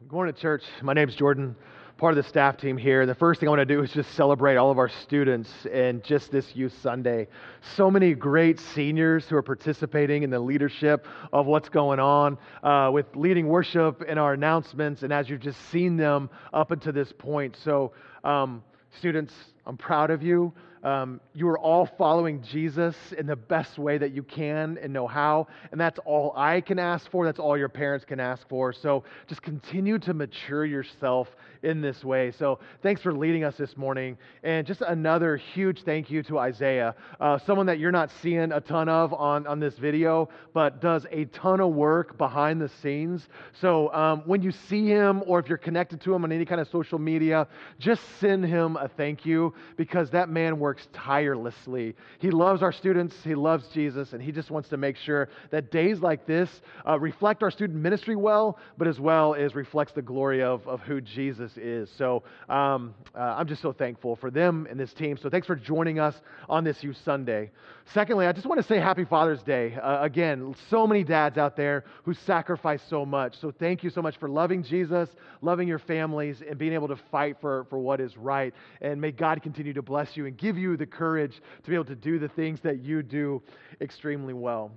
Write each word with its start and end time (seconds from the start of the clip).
Good 0.00 0.12
morning, 0.12 0.34
church. 0.36 0.62
My 0.80 0.92
name's 0.92 1.16
Jordan, 1.16 1.56
part 1.96 2.16
of 2.16 2.22
the 2.22 2.28
staff 2.28 2.56
team 2.56 2.76
here. 2.76 3.04
The 3.04 3.16
first 3.16 3.40
thing 3.40 3.48
I 3.48 3.50
want 3.50 3.62
to 3.62 3.74
do 3.74 3.82
is 3.82 3.90
just 3.90 4.14
celebrate 4.14 4.54
all 4.54 4.70
of 4.70 4.78
our 4.78 4.88
students 4.88 5.50
and 5.72 6.04
just 6.04 6.30
this 6.30 6.54
Youth 6.54 6.72
Sunday. 6.82 7.26
So 7.74 7.90
many 7.90 8.14
great 8.14 8.60
seniors 8.60 9.26
who 9.26 9.34
are 9.34 9.42
participating 9.42 10.22
in 10.22 10.30
the 10.30 10.38
leadership 10.38 11.04
of 11.32 11.46
what's 11.46 11.68
going 11.68 11.98
on 11.98 12.38
uh, 12.62 12.92
with 12.92 13.06
leading 13.16 13.48
worship 13.48 14.04
and 14.06 14.20
our 14.20 14.34
announcements, 14.34 15.02
and 15.02 15.12
as 15.12 15.28
you've 15.28 15.40
just 15.40 15.60
seen 15.70 15.96
them 15.96 16.30
up 16.52 16.70
until 16.70 16.92
this 16.92 17.12
point. 17.18 17.56
So, 17.64 17.90
um, 18.22 18.62
students, 18.98 19.34
I'm 19.66 19.76
proud 19.76 20.12
of 20.12 20.22
you. 20.22 20.52
Um, 20.82 21.20
you 21.34 21.48
are 21.48 21.58
all 21.58 21.86
following 21.86 22.42
Jesus 22.42 22.96
in 23.16 23.26
the 23.26 23.36
best 23.36 23.78
way 23.78 23.98
that 23.98 24.12
you 24.12 24.22
can 24.22 24.78
and 24.80 24.92
know 24.92 25.06
how. 25.06 25.48
And 25.72 25.80
that's 25.80 25.98
all 26.04 26.32
I 26.36 26.60
can 26.60 26.78
ask 26.78 27.10
for. 27.10 27.24
That's 27.24 27.38
all 27.38 27.56
your 27.56 27.68
parents 27.68 28.04
can 28.04 28.20
ask 28.20 28.48
for. 28.48 28.72
So 28.72 29.04
just 29.26 29.42
continue 29.42 29.98
to 30.00 30.14
mature 30.14 30.64
yourself 30.64 31.28
in 31.62 31.80
this 31.80 32.04
way. 32.04 32.30
So 32.30 32.60
thanks 32.82 33.02
for 33.02 33.12
leading 33.12 33.44
us 33.44 33.56
this 33.56 33.76
morning. 33.76 34.16
And 34.42 34.66
just 34.66 34.80
another 34.82 35.36
huge 35.36 35.82
thank 35.82 36.10
you 36.10 36.22
to 36.24 36.38
Isaiah, 36.38 36.94
uh, 37.20 37.38
someone 37.38 37.66
that 37.66 37.78
you're 37.78 37.92
not 37.92 38.10
seeing 38.22 38.52
a 38.52 38.60
ton 38.60 38.88
of 38.88 39.12
on, 39.12 39.46
on 39.46 39.58
this 39.58 39.76
video, 39.78 40.28
but 40.54 40.80
does 40.80 41.06
a 41.10 41.24
ton 41.26 41.60
of 41.60 41.72
work 41.74 42.16
behind 42.16 42.60
the 42.60 42.68
scenes. 42.68 43.28
So 43.60 43.92
um, 43.92 44.22
when 44.26 44.42
you 44.42 44.52
see 44.52 44.86
him 44.86 45.22
or 45.26 45.40
if 45.40 45.48
you're 45.48 45.58
connected 45.58 46.00
to 46.02 46.14
him 46.14 46.24
on 46.24 46.30
any 46.30 46.44
kind 46.44 46.60
of 46.60 46.68
social 46.68 46.98
media, 46.98 47.48
just 47.78 48.02
send 48.20 48.44
him 48.44 48.76
a 48.76 48.88
thank 48.88 49.26
you 49.26 49.54
because 49.76 50.10
that 50.10 50.28
man 50.28 50.58
works 50.58 50.67
tirelessly. 50.92 51.94
He 52.18 52.30
loves 52.30 52.62
our 52.62 52.72
students, 52.72 53.14
he 53.24 53.34
loves 53.34 53.68
Jesus, 53.68 54.12
and 54.12 54.22
he 54.22 54.32
just 54.32 54.50
wants 54.50 54.68
to 54.70 54.76
make 54.76 54.96
sure 54.96 55.28
that 55.50 55.70
days 55.70 56.00
like 56.00 56.26
this 56.26 56.48
uh, 56.86 56.98
reflect 56.98 57.42
our 57.42 57.50
student 57.50 57.78
ministry 57.78 58.16
well, 58.16 58.58
but 58.76 58.88
as 58.88 58.98
well 58.98 59.34
as 59.34 59.54
reflects 59.54 59.92
the 59.92 60.02
glory 60.02 60.42
of, 60.42 60.66
of 60.66 60.80
who 60.80 61.00
Jesus 61.00 61.38
Jesus 61.38 61.56
is. 61.56 61.90
So 61.96 62.22
um, 62.48 62.94
uh, 63.14 63.20
I'm 63.20 63.46
just 63.46 63.62
so 63.62 63.72
thankful 63.72 64.16
for 64.16 64.30
them 64.30 64.66
and 64.70 64.78
this 64.78 64.92
team. 64.92 65.16
So 65.16 65.30
thanks 65.30 65.46
for 65.46 65.56
joining 65.56 65.98
us 65.98 66.14
on 66.48 66.64
this 66.64 66.82
Youth 66.82 66.96
Sunday. 67.04 67.50
Secondly, 67.94 68.26
I 68.26 68.32
just 68.32 68.46
want 68.46 68.60
to 68.60 68.66
say 68.66 68.78
Happy 68.78 69.04
Father's 69.04 69.42
Day. 69.42 69.74
Uh, 69.74 70.02
again, 70.02 70.54
so 70.68 70.86
many 70.86 71.04
dads 71.04 71.38
out 71.38 71.56
there 71.56 71.84
who 72.04 72.12
sacrifice 72.12 72.82
so 72.90 73.06
much. 73.06 73.38
So 73.40 73.50
thank 73.50 73.82
you 73.82 73.90
so 73.90 74.02
much 74.02 74.18
for 74.18 74.28
loving 74.28 74.62
Jesus, 74.62 75.08
loving 75.40 75.68
your 75.68 75.78
families, 75.78 76.42
and 76.46 76.58
being 76.58 76.74
able 76.74 76.88
to 76.88 76.98
fight 77.10 77.36
for, 77.40 77.66
for 77.70 77.78
what 77.78 78.00
is 78.00 78.16
right. 78.16 78.52
And 78.82 79.00
may 79.00 79.12
God 79.12 79.42
continue 79.42 79.72
to 79.72 79.82
bless 79.82 80.16
you 80.16 80.26
and 80.26 80.36
give 80.36 80.57
you 80.57 80.57
the 80.76 80.86
courage 80.86 81.40
to 81.62 81.68
be 81.70 81.74
able 81.74 81.84
to 81.84 81.96
do 81.96 82.18
the 82.18 82.28
things 82.28 82.60
that 82.60 82.80
you 82.80 83.02
do 83.02 83.42
extremely 83.80 84.34
well. 84.34 84.70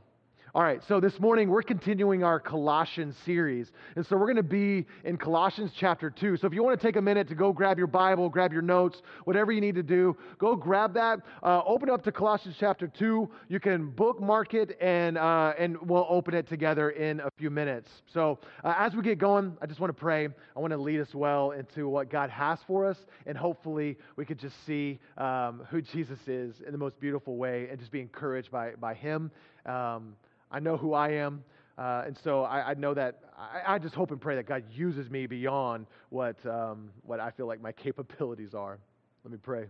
All 0.54 0.64
right, 0.64 0.84
so 0.86 1.00
this 1.00 1.18
morning 1.18 1.50
we're 1.50 1.62
continuing 1.62 2.26
our 2.26 2.38
Colossians 2.38 3.16
series. 3.24 3.72
And 3.96 4.06
so 4.06 4.18
we're 4.18 4.26
going 4.26 4.36
to 4.36 4.44
be 4.44 4.86
in 5.06 5.16
Colossians 5.16 5.72
chapter 5.74 6.10
2. 6.10 6.36
So 6.36 6.46
if 6.46 6.54
you 6.54 6.62
want 6.62 6.78
to 6.78 6.86
take 6.86 6.98
a 6.98 7.02
minute 7.02 7.30
to 7.30 7.36
go 7.36 7.54
grab 7.54 7.78
your 7.78 7.88
Bible, 7.88 8.28
grab 8.28 8.52
your 8.52 8.62
notes, 8.62 9.02
whatever 9.24 9.54
you 9.54 9.62
need 9.62 9.76
to 9.76 9.84
do, 9.84 10.18
go 10.40 10.58
grab 10.58 10.94
that. 10.96 11.22
Uh, 11.42 11.62
open 11.66 11.90
up 11.90 12.04
to 12.04 12.12
Colossians 12.12 12.58
chapter 12.60 12.90
2. 12.90 13.30
You 13.48 13.60
can 13.62 13.92
bookmark 13.92 14.54
it 14.54 14.78
and, 14.82 15.18
uh, 15.18 15.54
and 15.58 15.78
we'll 15.84 16.06
open 16.10 16.34
it 16.34 16.50
together 16.50 16.90
in 16.90 17.22
a 17.22 17.32
few 17.38 17.50
minutes. 17.50 17.90
So 18.14 18.38
uh, 18.66 18.74
as 18.78 18.94
we 18.94 19.04
get 19.04 19.20
going, 19.20 19.56
I 19.62 19.68
just 19.68 19.80
want 19.80 19.96
to 19.96 20.02
pray. 20.02 20.28
I 20.28 20.60
want 20.60 20.72
to 20.72 20.78
lead 20.78 21.00
us 21.00 21.16
well 21.16 21.52
into 21.52 21.88
what 21.88 22.10
God 22.10 22.30
has 22.30 22.60
for 22.68 22.86
us. 22.86 22.98
And 23.26 23.38
hopefully 23.38 23.98
we 24.18 24.26
could 24.26 24.38
just 24.38 24.66
see 24.66 25.00
um, 25.18 25.62
who 25.70 25.82
Jesus 25.82 26.20
is 26.28 26.56
in 26.60 26.74
the 26.74 26.78
most 26.78 27.00
beautiful 27.00 27.38
way 27.38 27.70
and 27.70 27.80
just 27.80 27.94
be 27.94 28.02
encouraged 28.02 28.52
by, 28.52 28.72
by 28.72 28.96
Him. 28.96 29.32
Um, 29.66 30.16
I 30.52 30.60
know 30.60 30.78
who 30.78 30.94
I 30.94 31.12
am. 31.12 31.44
Uh, 31.78 32.04
and 32.06 32.18
so 32.18 32.44
I, 32.44 32.72
I 32.72 32.74
know 32.74 32.94
that 32.94 33.22
I, 33.38 33.76
I, 33.76 33.80
just 33.80 33.96
hope 33.96 34.12
and 34.12 34.20
pray 34.20 34.36
that 34.36 34.46
God 34.46 34.64
uses 34.72 35.10
me 35.10 35.26
beyond 35.26 35.88
what, 36.10 36.36
um, 36.46 36.92
what 37.04 37.20
I 37.20 37.32
feel 37.32 37.48
like 37.48 37.62
my 37.62 37.72
capabilities 37.72 38.54
are. 38.54 38.78
Let 39.24 39.32
me 39.32 39.40
pray. 39.42 39.66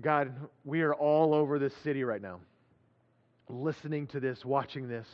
God, 0.00 0.32
we 0.64 0.82
are 0.82 0.94
all 0.94 1.34
over 1.34 1.58
this 1.58 1.74
city 1.82 2.04
right 2.04 2.20
now, 2.20 2.40
listening 3.48 4.06
to 4.08 4.20
this, 4.20 4.44
watching 4.44 4.88
this, 4.88 5.06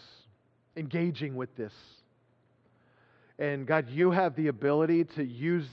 engaging 0.77 1.37
with 1.37 1.55
this. 1.57 1.73
And 3.39 3.67
God, 3.67 3.89
you 3.91 4.11
have 4.11 4.37
the 4.37 4.49
ability 4.49 5.05
to 5.17 5.25
use 5.25 5.69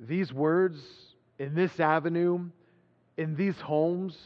these 0.00 0.32
words 0.32 0.80
in 1.38 1.54
this 1.54 1.80
avenue, 1.80 2.48
in 3.16 3.36
these 3.36 3.58
homes 3.60 4.16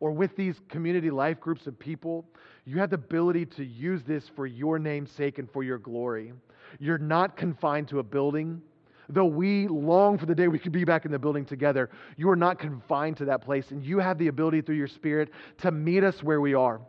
or 0.00 0.10
with 0.10 0.34
these 0.34 0.60
community 0.68 1.10
life 1.10 1.38
groups 1.40 1.66
of 1.66 1.78
people, 1.78 2.24
you 2.64 2.78
have 2.78 2.90
the 2.90 2.96
ability 2.96 3.46
to 3.46 3.64
use 3.64 4.02
this 4.02 4.28
for 4.34 4.46
your 4.46 4.78
name's 4.78 5.10
sake 5.10 5.38
and 5.38 5.50
for 5.50 5.62
your 5.62 5.78
glory. 5.78 6.32
You're 6.78 6.98
not 6.98 7.36
confined 7.36 7.88
to 7.88 7.98
a 7.98 8.02
building. 8.02 8.62
Though 9.08 9.26
we 9.26 9.66
long 9.66 10.18
for 10.18 10.26
the 10.26 10.34
day 10.34 10.48
we 10.48 10.58
could 10.58 10.72
be 10.72 10.84
back 10.84 11.04
in 11.04 11.10
the 11.10 11.18
building 11.18 11.44
together, 11.44 11.90
you 12.16 12.30
are 12.30 12.36
not 12.36 12.58
confined 12.58 13.16
to 13.18 13.24
that 13.26 13.42
place, 13.42 13.72
and 13.72 13.84
you 13.84 13.98
have 13.98 14.18
the 14.18 14.28
ability 14.28 14.62
through 14.62 14.76
your 14.76 14.86
Spirit 14.86 15.30
to 15.58 15.70
meet 15.70 16.04
us 16.04 16.22
where 16.22 16.40
we 16.40 16.54
are. 16.54 16.80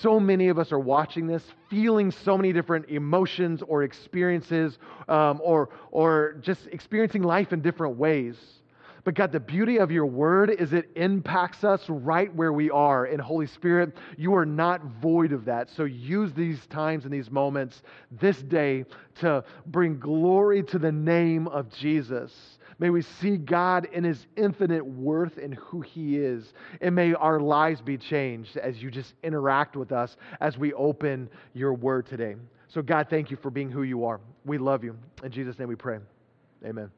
So 0.00 0.18
many 0.18 0.48
of 0.48 0.58
us 0.58 0.72
are 0.72 0.78
watching 0.78 1.26
this, 1.26 1.44
feeling 1.70 2.10
so 2.10 2.36
many 2.36 2.52
different 2.52 2.88
emotions 2.88 3.62
or 3.62 3.82
experiences, 3.82 4.78
um, 5.08 5.40
or, 5.44 5.68
or 5.90 6.36
just 6.40 6.66
experiencing 6.68 7.22
life 7.22 7.52
in 7.52 7.60
different 7.60 7.96
ways. 7.96 8.36
But 9.06 9.14
God, 9.14 9.30
the 9.30 9.38
beauty 9.38 9.78
of 9.78 9.92
your 9.92 10.04
word 10.04 10.50
is 10.50 10.72
it 10.72 10.90
impacts 10.96 11.62
us 11.62 11.88
right 11.88 12.34
where 12.34 12.52
we 12.52 12.70
are. 12.70 13.04
And 13.04 13.20
Holy 13.20 13.46
Spirit, 13.46 13.96
you 14.16 14.34
are 14.34 14.44
not 14.44 14.82
void 15.00 15.30
of 15.30 15.44
that. 15.44 15.70
So 15.70 15.84
use 15.84 16.32
these 16.32 16.66
times 16.66 17.04
and 17.04 17.14
these 17.14 17.30
moments 17.30 17.84
this 18.10 18.42
day 18.42 18.84
to 19.20 19.44
bring 19.66 20.00
glory 20.00 20.64
to 20.64 20.80
the 20.80 20.90
name 20.90 21.46
of 21.46 21.70
Jesus. 21.70 22.58
May 22.80 22.90
we 22.90 23.00
see 23.00 23.36
God 23.36 23.86
in 23.92 24.02
his 24.02 24.26
infinite 24.34 24.84
worth 24.84 25.38
and 25.38 25.54
who 25.54 25.82
he 25.82 26.18
is. 26.18 26.52
And 26.80 26.92
may 26.92 27.14
our 27.14 27.38
lives 27.38 27.80
be 27.80 27.96
changed 27.96 28.56
as 28.56 28.82
you 28.82 28.90
just 28.90 29.14
interact 29.22 29.76
with 29.76 29.92
us 29.92 30.16
as 30.40 30.58
we 30.58 30.72
open 30.72 31.30
your 31.54 31.74
word 31.74 32.06
today. 32.06 32.34
So, 32.66 32.82
God, 32.82 33.06
thank 33.08 33.30
you 33.30 33.36
for 33.36 33.52
being 33.52 33.70
who 33.70 33.84
you 33.84 34.04
are. 34.04 34.18
We 34.44 34.58
love 34.58 34.82
you. 34.82 34.98
In 35.22 35.30
Jesus' 35.30 35.60
name 35.60 35.68
we 35.68 35.76
pray. 35.76 36.00
Amen. 36.64 36.90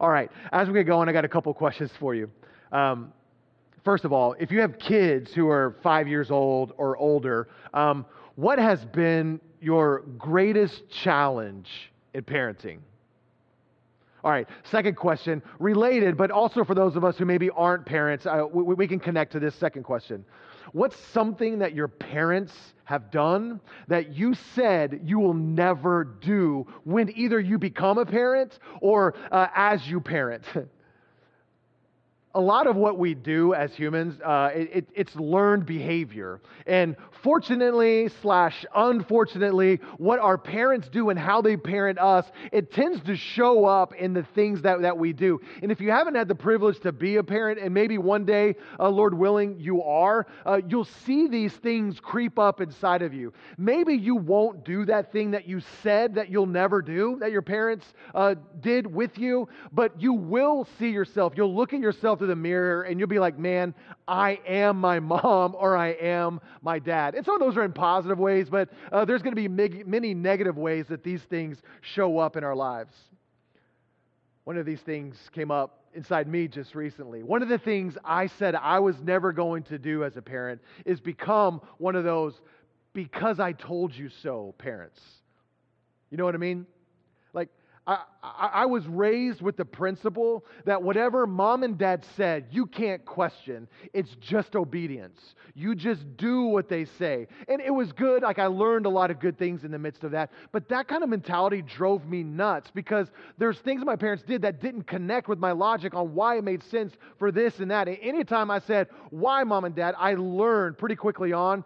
All 0.00 0.10
right, 0.10 0.30
as 0.52 0.68
we 0.68 0.74
get 0.74 0.86
going, 0.86 1.08
I 1.08 1.12
got 1.12 1.24
a 1.24 1.28
couple 1.28 1.52
questions 1.52 1.90
for 1.98 2.14
you. 2.14 2.30
Um, 2.70 3.12
first 3.84 4.04
of 4.04 4.12
all, 4.12 4.36
if 4.38 4.52
you 4.52 4.60
have 4.60 4.78
kids 4.78 5.32
who 5.32 5.48
are 5.48 5.76
five 5.82 6.06
years 6.06 6.30
old 6.30 6.72
or 6.76 6.96
older, 6.96 7.48
um, 7.74 8.06
what 8.36 8.60
has 8.60 8.84
been 8.84 9.40
your 9.60 10.04
greatest 10.16 10.88
challenge 10.88 11.68
in 12.14 12.22
parenting? 12.22 12.78
All 14.22 14.30
right, 14.30 14.46
second 14.64 14.96
question, 14.96 15.42
related, 15.58 16.16
but 16.16 16.30
also 16.30 16.62
for 16.62 16.74
those 16.74 16.94
of 16.94 17.04
us 17.04 17.18
who 17.18 17.24
maybe 17.24 17.50
aren't 17.50 17.84
parents, 17.84 18.24
uh, 18.24 18.44
we, 18.52 18.74
we 18.74 18.86
can 18.86 19.00
connect 19.00 19.32
to 19.32 19.40
this 19.40 19.54
second 19.56 19.82
question. 19.82 20.24
What's 20.72 20.98
something 21.12 21.58
that 21.60 21.74
your 21.74 21.88
parents 21.88 22.54
have 22.84 23.10
done 23.10 23.60
that 23.88 24.14
you 24.14 24.34
said 24.54 25.00
you 25.04 25.18
will 25.18 25.34
never 25.34 26.04
do 26.04 26.66
when 26.84 27.10
either 27.16 27.38
you 27.40 27.58
become 27.58 27.98
a 27.98 28.06
parent 28.06 28.58
or 28.80 29.14
uh, 29.30 29.48
as 29.54 29.86
you 29.88 30.00
parent? 30.00 30.44
a 32.34 32.40
lot 32.40 32.66
of 32.66 32.76
what 32.76 32.98
we 32.98 33.14
do 33.14 33.54
as 33.54 33.74
humans, 33.74 34.20
uh, 34.20 34.50
it, 34.54 34.88
it's 34.94 35.16
learned 35.16 35.64
behavior. 35.64 36.40
And 36.66 36.94
fortunately 37.22 38.10
slash 38.22 38.66
unfortunately, 38.74 39.80
what 39.96 40.18
our 40.18 40.36
parents 40.36 40.88
do 40.88 41.10
and 41.10 41.18
how 41.18 41.40
they 41.40 41.56
parent 41.56 41.98
us, 41.98 42.26
it 42.52 42.72
tends 42.72 43.00
to 43.04 43.16
show 43.16 43.64
up 43.64 43.94
in 43.94 44.12
the 44.12 44.22
things 44.34 44.62
that, 44.62 44.82
that 44.82 44.96
we 44.96 45.12
do. 45.12 45.40
And 45.62 45.72
if 45.72 45.80
you 45.80 45.90
haven't 45.90 46.14
had 46.14 46.28
the 46.28 46.34
privilege 46.34 46.78
to 46.80 46.92
be 46.92 47.16
a 47.16 47.24
parent, 47.24 47.58
and 47.58 47.72
maybe 47.72 47.96
one 47.98 48.24
day, 48.24 48.56
uh, 48.78 48.88
Lord 48.88 49.14
willing, 49.14 49.58
you 49.58 49.82
are, 49.82 50.26
uh, 50.44 50.60
you'll 50.68 50.84
see 50.84 51.28
these 51.28 51.54
things 51.54 51.98
creep 51.98 52.38
up 52.38 52.60
inside 52.60 53.02
of 53.02 53.14
you. 53.14 53.32
Maybe 53.56 53.94
you 53.94 54.14
won't 54.14 54.64
do 54.64 54.84
that 54.84 55.12
thing 55.12 55.30
that 55.30 55.48
you 55.48 55.60
said 55.82 56.14
that 56.16 56.30
you'll 56.30 56.46
never 56.46 56.82
do, 56.82 57.16
that 57.20 57.32
your 57.32 57.42
parents 57.42 57.86
uh, 58.14 58.34
did 58.60 58.86
with 58.86 59.18
you, 59.18 59.48
but 59.72 60.00
you 60.00 60.12
will 60.12 60.68
see 60.78 60.90
yourself. 60.90 61.32
You'll 61.34 61.54
look 61.54 61.72
at 61.72 61.80
yourself 61.80 62.17
to 62.18 62.26
the 62.26 62.36
mirror 62.36 62.82
and 62.82 62.98
you'll 62.98 63.08
be 63.08 63.18
like, 63.18 63.38
man, 63.38 63.74
I 64.06 64.40
am 64.46 64.78
my 64.78 65.00
mom 65.00 65.54
or 65.58 65.76
I 65.76 65.88
am 65.88 66.40
my 66.62 66.78
dad. 66.78 67.14
And 67.14 67.24
some 67.24 67.34
of 67.34 67.40
those 67.40 67.56
are 67.56 67.64
in 67.64 67.72
positive 67.72 68.18
ways, 68.18 68.48
but 68.50 68.68
uh, 68.92 69.04
there's 69.04 69.22
going 69.22 69.34
to 69.34 69.48
be 69.48 69.48
many 69.48 70.14
negative 70.14 70.56
ways 70.56 70.86
that 70.88 71.02
these 71.02 71.22
things 71.22 71.58
show 71.80 72.18
up 72.18 72.36
in 72.36 72.44
our 72.44 72.56
lives. 72.56 72.94
One 74.44 74.56
of 74.56 74.66
these 74.66 74.80
things 74.80 75.16
came 75.32 75.50
up 75.50 75.84
inside 75.94 76.28
me 76.28 76.48
just 76.48 76.74
recently. 76.74 77.22
One 77.22 77.42
of 77.42 77.48
the 77.48 77.58
things 77.58 77.96
I 78.04 78.28
said 78.28 78.54
I 78.54 78.78
was 78.78 79.00
never 79.02 79.32
going 79.32 79.64
to 79.64 79.78
do 79.78 80.04
as 80.04 80.16
a 80.16 80.22
parent 80.22 80.60
is 80.84 81.00
become 81.00 81.60
one 81.78 81.96
of 81.96 82.04
those 82.04 82.40
because 82.92 83.40
I 83.40 83.52
told 83.52 83.94
you 83.94 84.08
so 84.08 84.54
parents. 84.58 85.00
You 86.10 86.16
know 86.16 86.24
what 86.24 86.34
I 86.34 86.38
mean? 86.38 86.66
I, 87.88 88.50
I, 88.52 88.66
was 88.66 88.86
raised 88.86 89.40
with 89.40 89.56
the 89.56 89.64
principle 89.64 90.44
that 90.66 90.82
whatever 90.82 91.26
mom 91.26 91.62
and 91.62 91.78
dad 91.78 92.04
said, 92.16 92.44
you 92.50 92.66
can't 92.66 93.02
question. 93.06 93.66
It's 93.94 94.14
just 94.16 94.54
obedience. 94.54 95.18
You 95.54 95.74
just 95.74 96.04
do 96.18 96.42
what 96.42 96.68
they 96.68 96.84
say. 96.84 97.28
And 97.48 97.62
it 97.62 97.70
was 97.70 97.92
good. 97.92 98.22
Like 98.22 98.38
I 98.38 98.44
learned 98.44 98.84
a 98.84 98.90
lot 98.90 99.10
of 99.10 99.20
good 99.20 99.38
things 99.38 99.64
in 99.64 99.70
the 99.70 99.78
midst 99.78 100.04
of 100.04 100.10
that. 100.10 100.30
But 100.52 100.68
that 100.68 100.86
kind 100.86 101.02
of 101.02 101.08
mentality 101.08 101.62
drove 101.62 102.06
me 102.06 102.22
nuts 102.22 102.70
because 102.74 103.08
there's 103.38 103.58
things 103.60 103.82
my 103.86 103.96
parents 103.96 104.22
did 104.22 104.42
that 104.42 104.60
didn't 104.60 104.82
connect 104.82 105.26
with 105.26 105.38
my 105.38 105.52
logic 105.52 105.94
on 105.94 106.14
why 106.14 106.36
it 106.36 106.44
made 106.44 106.62
sense 106.64 106.92
for 107.18 107.32
this 107.32 107.58
and 107.58 107.70
that. 107.70 107.88
And 107.88 107.96
anytime 108.02 108.50
I 108.50 108.58
said, 108.58 108.88
why 109.08 109.44
mom 109.44 109.64
and 109.64 109.74
dad, 109.74 109.94
I 109.96 110.14
learned 110.14 110.76
pretty 110.76 110.96
quickly 110.96 111.32
on 111.32 111.64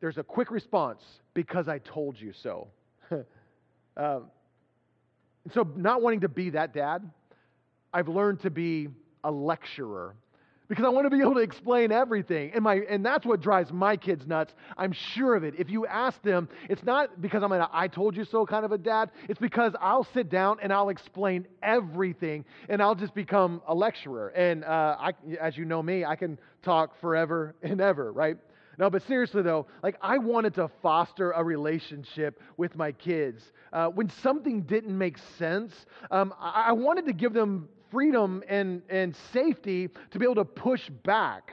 there's 0.00 0.16
a 0.16 0.24
quick 0.24 0.50
response 0.50 1.02
because 1.34 1.68
I 1.68 1.78
told 1.78 2.18
you 2.18 2.32
so. 2.32 2.68
um, 3.98 4.30
so, 5.52 5.66
not 5.76 6.02
wanting 6.02 6.20
to 6.20 6.28
be 6.28 6.50
that 6.50 6.74
dad, 6.74 7.08
I've 7.92 8.08
learned 8.08 8.40
to 8.40 8.50
be 8.50 8.88
a 9.24 9.30
lecturer 9.30 10.14
because 10.70 10.84
I 10.84 10.88
want 10.88 11.04
to 11.04 11.10
be 11.10 11.20
able 11.20 11.34
to 11.34 11.40
explain 11.40 11.90
everything. 11.90 12.52
And, 12.54 12.62
my, 12.62 12.76
and 12.88 13.04
that's 13.04 13.26
what 13.26 13.40
drives 13.40 13.72
my 13.72 13.96
kids 13.96 14.24
nuts. 14.24 14.54
I'm 14.78 14.92
sure 14.92 15.34
of 15.34 15.42
it. 15.42 15.54
If 15.58 15.68
you 15.68 15.84
ask 15.84 16.22
them, 16.22 16.48
it's 16.68 16.84
not 16.84 17.20
because 17.20 17.42
I'm 17.42 17.50
an 17.50 17.66
I 17.72 17.88
told 17.88 18.16
you 18.16 18.24
so 18.24 18.46
kind 18.46 18.64
of 18.64 18.70
a 18.70 18.78
dad. 18.78 19.10
It's 19.28 19.40
because 19.40 19.72
I'll 19.80 20.04
sit 20.14 20.30
down 20.30 20.58
and 20.62 20.72
I'll 20.72 20.90
explain 20.90 21.48
everything 21.60 22.44
and 22.68 22.80
I'll 22.80 22.94
just 22.94 23.14
become 23.14 23.60
a 23.66 23.74
lecturer. 23.74 24.28
And 24.28 24.62
uh, 24.64 24.96
I, 25.00 25.12
as 25.40 25.56
you 25.56 25.64
know 25.64 25.82
me, 25.82 26.04
I 26.04 26.14
can 26.14 26.38
talk 26.62 27.00
forever 27.00 27.56
and 27.62 27.80
ever, 27.80 28.12
right? 28.12 28.36
No, 28.80 28.88
but 28.88 29.06
seriously 29.06 29.42
though, 29.42 29.66
like 29.82 29.96
I 30.00 30.16
wanted 30.16 30.54
to 30.54 30.68
foster 30.80 31.32
a 31.32 31.44
relationship 31.44 32.40
with 32.56 32.74
my 32.76 32.92
kids. 32.92 33.52
Uh, 33.74 33.88
when 33.88 34.08
something 34.08 34.62
didn't 34.62 34.96
make 34.96 35.18
sense, 35.38 35.84
um, 36.10 36.32
I-, 36.40 36.68
I 36.68 36.72
wanted 36.72 37.04
to 37.06 37.12
give 37.12 37.34
them 37.34 37.68
freedom 37.90 38.42
and, 38.48 38.80
and 38.88 39.14
safety 39.34 39.90
to 40.12 40.18
be 40.18 40.24
able 40.24 40.36
to 40.36 40.46
push 40.46 40.88
back 41.04 41.52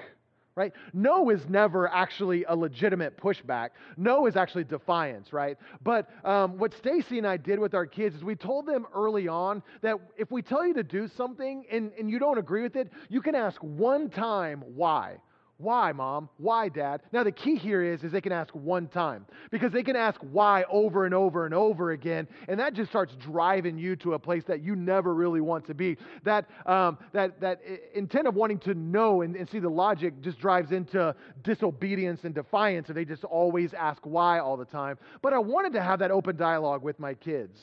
right? 0.55 0.73
No 0.91 1.29
is 1.29 1.47
never 1.47 1.87
actually 1.87 2.43
a 2.45 2.55
legitimate 2.55 3.15
pushback. 3.15 3.69
No 3.95 4.25
is 4.25 4.35
actually 4.35 4.63
defiance, 4.63 5.31
right? 5.31 5.55
But 5.83 6.09
um, 6.25 6.57
what 6.57 6.73
Stacy 6.73 7.19
and 7.19 7.27
I 7.27 7.37
did 7.37 7.59
with 7.59 7.75
our 7.75 7.85
kids 7.85 8.15
is 8.15 8.23
we 8.23 8.35
told 8.35 8.65
them 8.65 8.87
early 8.91 9.27
on 9.27 9.61
that 9.83 9.97
if 10.17 10.31
we 10.31 10.41
tell 10.41 10.65
you 10.65 10.73
to 10.73 10.81
do 10.81 11.07
something 11.09 11.63
and, 11.71 11.91
and 11.99 12.09
you 12.09 12.17
don't 12.17 12.39
agree 12.39 12.63
with 12.63 12.75
it, 12.75 12.91
you 13.07 13.21
can 13.21 13.35
ask 13.35 13.61
one 13.61 14.09
time 14.09 14.63
why. 14.73 15.17
Why, 15.59 15.91
mom? 15.91 16.29
Why, 16.37 16.69
dad? 16.69 17.01
Now, 17.11 17.23
the 17.23 17.31
key 17.31 17.55
here 17.55 17.81
is, 17.81 18.03
is 18.03 18.11
they 18.11 18.21
can 18.21 18.31
ask 18.31 18.53
one 18.53 18.87
time 18.87 19.25
because 19.49 19.71
they 19.71 19.81
can 19.81 19.95
ask 19.95 20.19
why 20.21 20.65
over 20.69 21.05
and 21.05 21.15
over 21.15 21.45
and 21.45 21.53
over 21.53 21.91
again, 21.91 22.27
and 22.47 22.59
that 22.59 22.75
just 22.75 22.91
starts 22.91 23.15
driving 23.15 23.79
you 23.79 23.95
to 23.97 24.13
a 24.13 24.19
place 24.19 24.43
that 24.47 24.61
you 24.61 24.75
never 24.75 25.15
really 25.15 25.41
want 25.41 25.65
to 25.65 25.73
be. 25.73 25.97
That, 26.23 26.45
um, 26.67 26.99
that, 27.11 27.41
that 27.41 27.61
intent 27.95 28.27
of 28.27 28.35
wanting 28.35 28.59
to 28.59 28.75
know 28.75 29.23
and, 29.23 29.35
and 29.35 29.49
see 29.49 29.57
the 29.57 29.69
logic 29.69 30.21
just 30.21 30.37
drives 30.37 30.71
into 30.71 31.15
disobedience 31.43 32.23
and 32.23 32.35
defiance 32.35 32.89
if 32.89 32.95
they 32.95 33.05
just 33.05 33.23
always 33.23 33.73
ask 33.73 34.05
why 34.05 34.37
all 34.37 34.57
the 34.57 34.65
time. 34.65 34.99
But 35.23 35.33
I 35.33 35.39
wanted 35.39 35.73
to 35.73 35.81
have 35.81 35.99
that 35.99 36.11
open 36.11 36.35
dialogue 36.35 36.83
with 36.83 36.99
my 36.99 37.15
kids. 37.15 37.59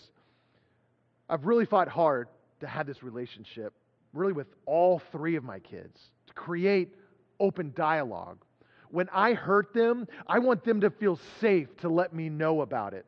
I've 1.28 1.46
really 1.46 1.64
fought 1.64 1.88
hard 1.88 2.26
to 2.58 2.66
have 2.66 2.88
this 2.88 3.04
relationship, 3.04 3.72
really 4.12 4.32
with 4.32 4.48
all 4.66 5.00
three 5.12 5.36
of 5.36 5.44
my 5.44 5.60
kids, 5.60 6.00
to 6.26 6.34
create 6.34 6.92
open 7.40 7.72
dialogue. 7.74 8.38
When 8.90 9.08
I 9.12 9.34
hurt 9.34 9.74
them, 9.74 10.06
I 10.26 10.38
want 10.38 10.64
them 10.64 10.80
to 10.82 10.90
feel 10.90 11.18
safe 11.40 11.76
to 11.78 11.88
let 11.88 12.12
me 12.14 12.28
know 12.28 12.60
about 12.60 12.94
it. 12.94 13.06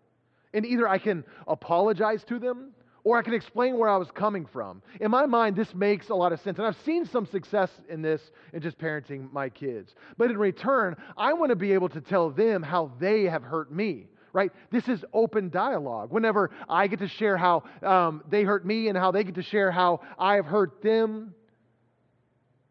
And 0.53 0.67
either 0.67 0.89
I 0.89 0.99
can 0.99 1.25
apologize 1.47 2.25
to 2.25 2.39
them 2.39 2.73
or 3.07 3.17
I 3.17 3.23
can 3.23 3.35
explain 3.35 3.79
where 3.79 3.89
I 3.89 3.97
was 3.99 4.11
coming 4.11 4.47
from. 4.47 4.83
In 5.01 5.13
my 5.13 5.27
mind, 5.27 5.55
this 5.55 5.73
makes 5.77 6.09
a 6.09 6.15
lot 6.17 6.33
of 6.33 6.41
sense. 6.41 6.59
And 6.59 6.67
I've 6.67 6.77
seen 6.85 7.05
some 7.05 7.25
success 7.25 7.71
in 7.89 8.03
this 8.03 8.33
in 8.53 8.61
just 8.61 8.79
parenting 8.79 9.33
my 9.33 9.49
kids. 9.49 9.95
But 10.19 10.29
in 10.33 10.37
return, 10.37 10.97
I 11.17 11.33
want 11.35 11.51
to 11.51 11.57
be 11.57 11.71
able 11.71 11.89
to 11.91 12.01
tell 12.01 12.31
them 12.31 12.65
how 12.65 12.91
they 12.99 13.23
have 13.25 13.45
hurt 13.45 13.71
me. 13.71 14.09
Right? 14.33 14.51
This 14.73 14.89
is 14.89 15.05
open 15.13 15.51
dialogue. 15.51 16.11
Whenever 16.11 16.51
I 16.69 16.89
get 16.89 16.99
to 16.99 17.07
share 17.07 17.37
how 17.37 17.63
um, 17.85 18.25
they 18.29 18.43
hurt 18.43 18.67
me 18.67 18.89
and 18.89 18.99
how 18.99 19.13
they 19.13 19.23
get 19.23 19.37
to 19.37 19.43
share 19.43 19.71
how 19.71 20.01
I 20.19 20.35
have 20.35 20.47
hurt 20.47 20.83
them 20.83 21.33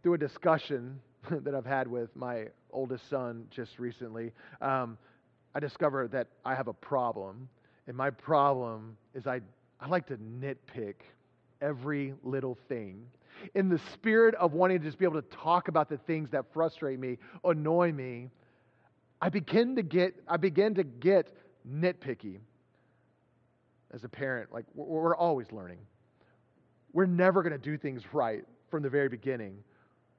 through 0.04 0.16
a 0.16 0.18
discussion, 0.18 1.00
that 1.44 1.56
I've 1.56 1.66
had 1.66 1.88
with 1.88 2.16
my 2.16 2.48
oldest 2.72 3.10
son 3.10 3.46
just 3.50 3.80
recently, 3.80 4.32
um, 4.62 4.98
I 5.54 5.60
discovered 5.60 6.12
that 6.12 6.28
I 6.44 6.56
have 6.56 6.68
a 6.68 6.74
problem. 6.74 7.50
And 7.88 7.96
my 7.96 8.10
problem 8.10 8.98
is 9.14 9.28
I, 9.28 9.42
I 9.80 9.88
like 9.88 10.08
to 10.08 10.18
nitpick 10.18 10.96
every 11.62 12.14
little 12.24 12.58
thing. 12.68 13.06
In 13.54 13.70
the 13.70 13.80
spirit 13.94 14.36
of 14.36 14.54
wanting 14.54 14.80
to 14.80 14.86
just 14.86 14.98
be 14.98 15.06
able 15.06 15.22
to 15.22 15.28
talk 15.30 15.68
about 15.68 15.90
the 15.90 15.98
things 15.98 16.30
that 16.32 16.46
frustrate 16.54 17.00
me, 17.00 17.18
annoy 17.44 17.92
me, 17.92 18.30
I 19.22 19.30
begin 19.30 19.76
to 19.76 19.82
get, 19.82 20.16
I 20.28 20.38
begin 20.38 20.76
to 20.76 20.84
get 20.84 21.32
nitpicky 21.70 22.40
as 23.94 24.04
a 24.04 24.10
parent. 24.10 24.52
Like, 24.52 24.66
we're 24.74 25.16
always 25.16 25.52
learning. 25.52 25.80
We're 26.94 27.06
never 27.06 27.44
going 27.44 27.54
to 27.54 27.58
do 27.58 27.78
things 27.78 28.04
right 28.14 28.44
from 28.70 28.84
the 28.84 28.90
very 28.90 29.10
beginning 29.10 29.64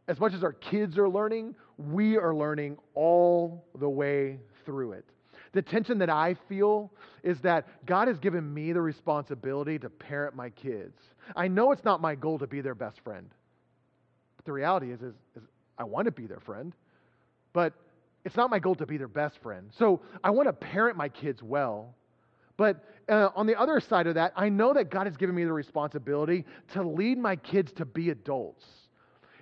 as 0.09 0.21
much 0.21 0.35
as 0.35 0.45
our 0.45 0.53
kids 0.53 0.99
are 0.99 1.09
learning, 1.09 1.55
we 1.79 2.17
are 2.17 2.35
learning 2.35 2.79
all 2.95 3.65
the 3.79 3.89
way 3.89 4.39
through 4.65 4.93
it. 4.93 5.05
The 5.53 5.63
tension 5.63 5.99
that 5.99 6.11
I 6.11 6.37
feel 6.49 6.93
is 7.23 7.41
that 7.41 7.67
God 7.87 8.09
has 8.09 8.19
given 8.19 8.53
me 8.53 8.73
the 8.73 8.81
responsibility 8.81 9.79
to 9.79 9.89
parent 9.89 10.37
my 10.37 10.51
kids. 10.51 10.99
I 11.35 11.49
know 11.49 11.73
it's 11.73 11.85
not 11.85 12.01
my 12.01 12.15
goal 12.15 12.39
to 12.39 12.47
be 12.47 12.61
their 12.61 12.75
best 12.75 13.01
friend. 13.01 13.29
But 14.37 14.45
the 14.45 14.53
reality 14.53 14.93
is, 14.93 15.01
is, 15.01 15.15
is 15.35 15.43
I 15.79 15.85
want 15.85 16.07
to 16.07 16.13
be 16.13 16.27
their 16.27 16.41
friend, 16.41 16.75
but 17.53 17.73
it's 18.25 18.37
not 18.37 18.51
my 18.51 18.59
goal 18.59 18.75
to 18.77 18.87
be 18.87 18.97
their 18.97 19.09
best 19.09 19.39
friend. 19.43 19.71
So 19.79 20.03
I 20.23 20.31
want 20.31 20.49
to 20.49 20.53
parent 20.53 20.97
my 20.97 21.09
kids 21.09 21.43
well. 21.43 21.95
But 22.57 22.85
uh, 23.09 23.31
on 23.35 23.47
the 23.47 23.59
other 23.59 23.81
side 23.81 24.07
of 24.07 24.15
that, 24.15 24.33
I 24.37 24.49
know 24.49 24.73
that 24.73 24.91
God 24.91 25.07
has 25.07 25.17
given 25.17 25.35
me 25.35 25.45
the 25.45 25.53
responsibility 25.53 26.45
to 26.73 26.83
lead 26.83 27.19
my 27.19 27.37
kids 27.37 27.73
to 27.75 27.85
be 27.85 28.11
adults 28.11 28.65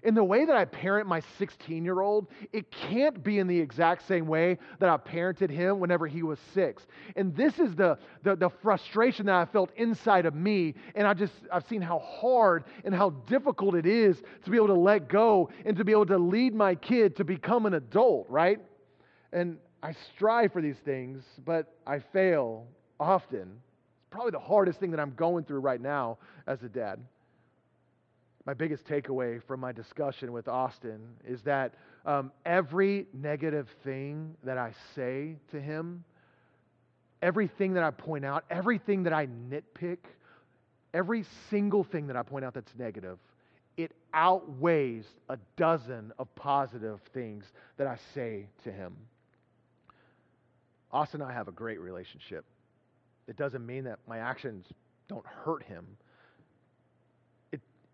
in 0.05 0.15
the 0.15 0.23
way 0.23 0.45
that 0.45 0.55
I 0.55 0.67
parent 0.67 1.09
my 1.09 1.21
16 1.39 1.83
year 1.83 2.03
old, 2.03 2.29
it 2.53 2.71
can't 2.71 3.25
be 3.25 3.39
in 3.39 3.47
the 3.47 3.59
exact 3.59 4.07
same 4.07 4.27
way 4.27 4.59
that 4.79 4.89
I 4.89 4.97
parented 4.99 5.51
him 5.51 5.81
whenever 5.81 6.07
he 6.07 6.23
was 6.23 6.39
six. 6.53 6.87
And 7.17 7.35
this 7.35 7.59
is 7.59 7.75
the, 7.75 7.99
the, 8.23 8.37
the 8.37 8.51
frustration 8.63 9.27
that 9.27 9.35
I 9.35 9.47
felt 9.47 9.71
inside 9.77 10.27
of 10.27 10.35
me. 10.35 10.75
And 10.95 11.07
I 11.07 11.15
just, 11.15 11.33
I've 11.51 11.67
seen 11.67 11.81
how 11.81 12.01
hard 12.01 12.65
and 12.85 12.95
how 12.95 13.11
difficult 13.27 13.75
it 13.75 13.87
is 13.87 14.23
to 14.45 14.51
be 14.51 14.59
able 14.59 14.69
to 14.69 14.75
let 14.75 15.09
go 15.09 15.49
and 15.65 15.75
to 15.79 15.85
be 15.85 15.93
able 15.93 16.07
to 16.07 16.19
lead 16.19 16.55
my 16.55 16.75
kid 16.75 17.17
to 17.17 17.25
become 17.25 17.65
an 17.65 17.75
adult, 17.75 18.27
right? 18.29 18.61
And 19.33 19.57
I 19.83 19.95
strive 20.15 20.53
for 20.53 20.61
these 20.61 20.79
things, 20.85 21.25
but 21.47 21.75
I 21.87 21.99
fail 21.99 22.67
often. 23.01 23.41
It's 23.41 24.11
probably 24.11 24.33
the 24.33 24.39
hardest 24.39 24.79
thing 24.81 24.91
that 24.91 25.01
I'm 25.01 25.15
going 25.15 25.45
through 25.45 25.61
right 25.61 25.81
now 25.81 26.19
as 26.47 26.63
a 26.63 26.69
dad 26.69 27.01
my 28.47 28.55
biggest 28.55 28.85
takeaway 28.85 29.43
from 29.43 29.61
my 29.61 29.73
discussion 29.73 30.33
with 30.33 30.49
Austin 30.49 31.01
is 31.27 31.43
that 31.43 31.75
um, 32.05 32.31
every 32.45 33.07
negative 33.15 33.69
thing 33.83 34.37
that 34.45 34.59
I 34.59 34.73
say 34.95 35.37
to 35.51 35.61
him, 35.61 36.05
everything 37.23 37.73
that 37.75 37.83
I 37.83 37.91
point 37.91 38.25
out, 38.25 38.45
everything 38.51 39.05
that 39.05 39.15
I 39.15 39.27
nitpick, 39.27 39.99
every 40.93 41.25
single 41.49 41.85
thing 41.85 42.07
that 42.09 42.17
I 42.17 42.23
point 42.23 42.45
out 42.45 42.53
that's 42.53 42.73
negative, 42.79 43.19
it 43.79 43.93
outweighs 44.13 45.07
a 45.31 45.39
dozen 45.57 46.13
of 46.19 46.33
positive 46.35 47.01
things 47.15 47.45
that 47.79 47.87
I 47.87 47.97
say 48.15 48.47
to 48.65 48.71
him. 48.71 48.95
Austin 50.93 51.23
and 51.23 51.31
I 51.31 51.35
have 51.35 51.49
a 51.49 51.53
great 51.53 51.81
relationship. 51.81 52.45
It 53.27 53.37
doesn't 53.37 53.65
mean 53.65 53.85
that 53.85 53.99
my 54.07 54.19
actions 54.19 54.67
don't 55.09 55.27
hurt 55.27 55.63
him 55.65 55.87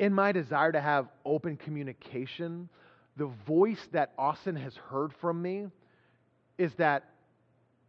in 0.00 0.14
my 0.14 0.32
desire 0.32 0.72
to 0.72 0.80
have 0.80 1.08
open 1.26 1.58
communication, 1.58 2.70
the 3.18 3.30
voice 3.46 3.86
that 3.92 4.12
Austin 4.16 4.56
has 4.56 4.74
heard 4.74 5.12
from 5.20 5.40
me 5.40 5.66
is 6.56 6.72
that 6.76 7.04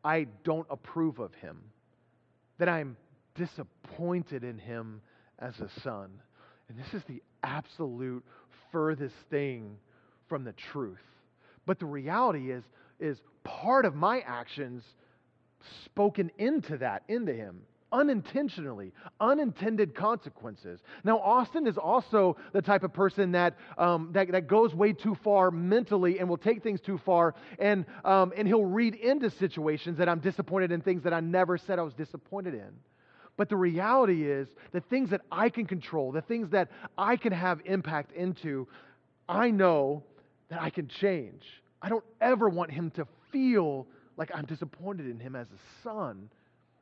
I 0.04 0.28
don't 0.44 0.68
approve 0.70 1.20
of 1.20 1.34
him, 1.36 1.58
that 2.58 2.68
I'm 2.68 2.98
disappointed 3.36 4.44
in 4.44 4.60
him 4.60 5.02
as 5.40 5.58
a 5.62 5.70
son. 5.82 6.10
And 6.68 6.78
this 6.78 6.94
is 6.94 7.02
the 7.06 7.24
absolute 7.44 8.26
furthest 8.74 9.16
thing 9.30 9.78
from 10.28 10.44
the 10.44 10.54
truth. 10.54 11.00
But 11.66 11.80
the 11.80 11.86
reality 11.86 12.52
is, 12.52 12.64
is 13.00 13.22
part 13.46 13.86
of 13.86 13.96
my 13.96 14.20
actions 14.28 14.84
spoken 15.86 16.30
into 16.38 16.78
that, 16.80 17.04
into 17.08 17.34
him 17.34 17.62
unintentionally, 17.92 18.94
unintended 19.20 19.94
consequences. 19.94 20.80
Now, 21.04 21.20
Austin 21.20 21.68
is 21.68 21.78
also 21.78 22.38
the 22.54 22.62
type 22.62 22.84
of 22.84 22.94
person 22.94 23.32
that, 23.34 23.58
um, 23.78 24.10
that, 24.14 24.32
that, 24.32 24.48
goes 24.48 24.74
way 24.74 24.94
too 24.94 25.16
far 25.24 25.52
mentally 25.52 26.20
and 26.20 26.28
will 26.28 26.38
take 26.38 26.64
things 26.64 26.82
too 26.82 26.98
far, 26.98 27.36
and, 27.60 27.86
um, 28.06 28.34
and 28.36 28.48
he'll 28.48 28.66
read 28.66 28.96
into 28.96 29.30
situations 29.30 29.98
that 29.98 30.10
I'm 30.10 30.20
disappointed 30.20 30.72
in 30.72 30.82
things 30.82 31.04
that 31.04 31.14
I 31.14 31.20
never 31.20 31.58
said 31.58 31.80
I 31.80 31.84
was 31.84 31.94
disappointed 31.94 32.54
in. 32.54 32.72
But 33.38 33.50
the 33.50 33.58
reality 33.58 34.30
is, 34.30 34.48
the 34.72 34.82
things 34.82 35.10
that 35.10 35.22
I 35.32 35.50
can 35.50 35.66
control, 35.66 36.12
the 36.12 36.22
things 36.22 36.50
that 36.52 36.70
I 36.98 37.16
can 37.16 37.32
have 37.32 37.62
impact 37.66 38.12
into, 38.12 38.68
I 39.28 39.52
know 39.52 40.04
that 40.50 40.62
I 40.62 40.70
can 40.70 40.88
change. 40.88 41.44
I 41.82 41.90
don't 41.90 42.04
ever 42.20 42.50
want 42.50 42.72
him 42.72 42.92
to 42.92 43.08
feel 43.32 43.88
like 44.18 44.30
I'm 44.34 44.46
disappointed 44.46 45.08
in 45.08 45.20
him 45.20 45.36
as 45.36 45.48
a 45.48 45.84
son. 45.84 46.30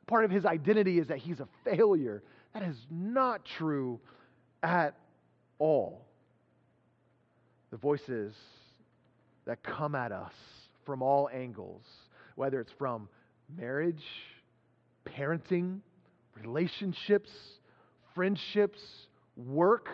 Part 0.06 0.24
of 0.24 0.30
his 0.30 0.44
identity 0.44 0.98
is 0.98 1.08
that 1.08 1.18
he's 1.18 1.40
a 1.40 1.48
failure. 1.64 2.22
That 2.54 2.62
is 2.64 2.76
not 2.90 3.44
true 3.58 4.00
at 4.62 4.94
all. 5.58 6.04
The 7.70 7.76
voices 7.76 8.34
that 9.44 9.62
come 9.62 9.94
at 9.94 10.10
us 10.12 10.32
from 10.84 11.02
all 11.02 11.28
angles, 11.32 11.82
whether 12.34 12.60
it's 12.60 12.72
from 12.78 13.08
marriage, 13.56 14.04
parenting, 15.06 15.78
relationships, 16.42 17.30
friendships, 18.14 18.80
work, 19.36 19.88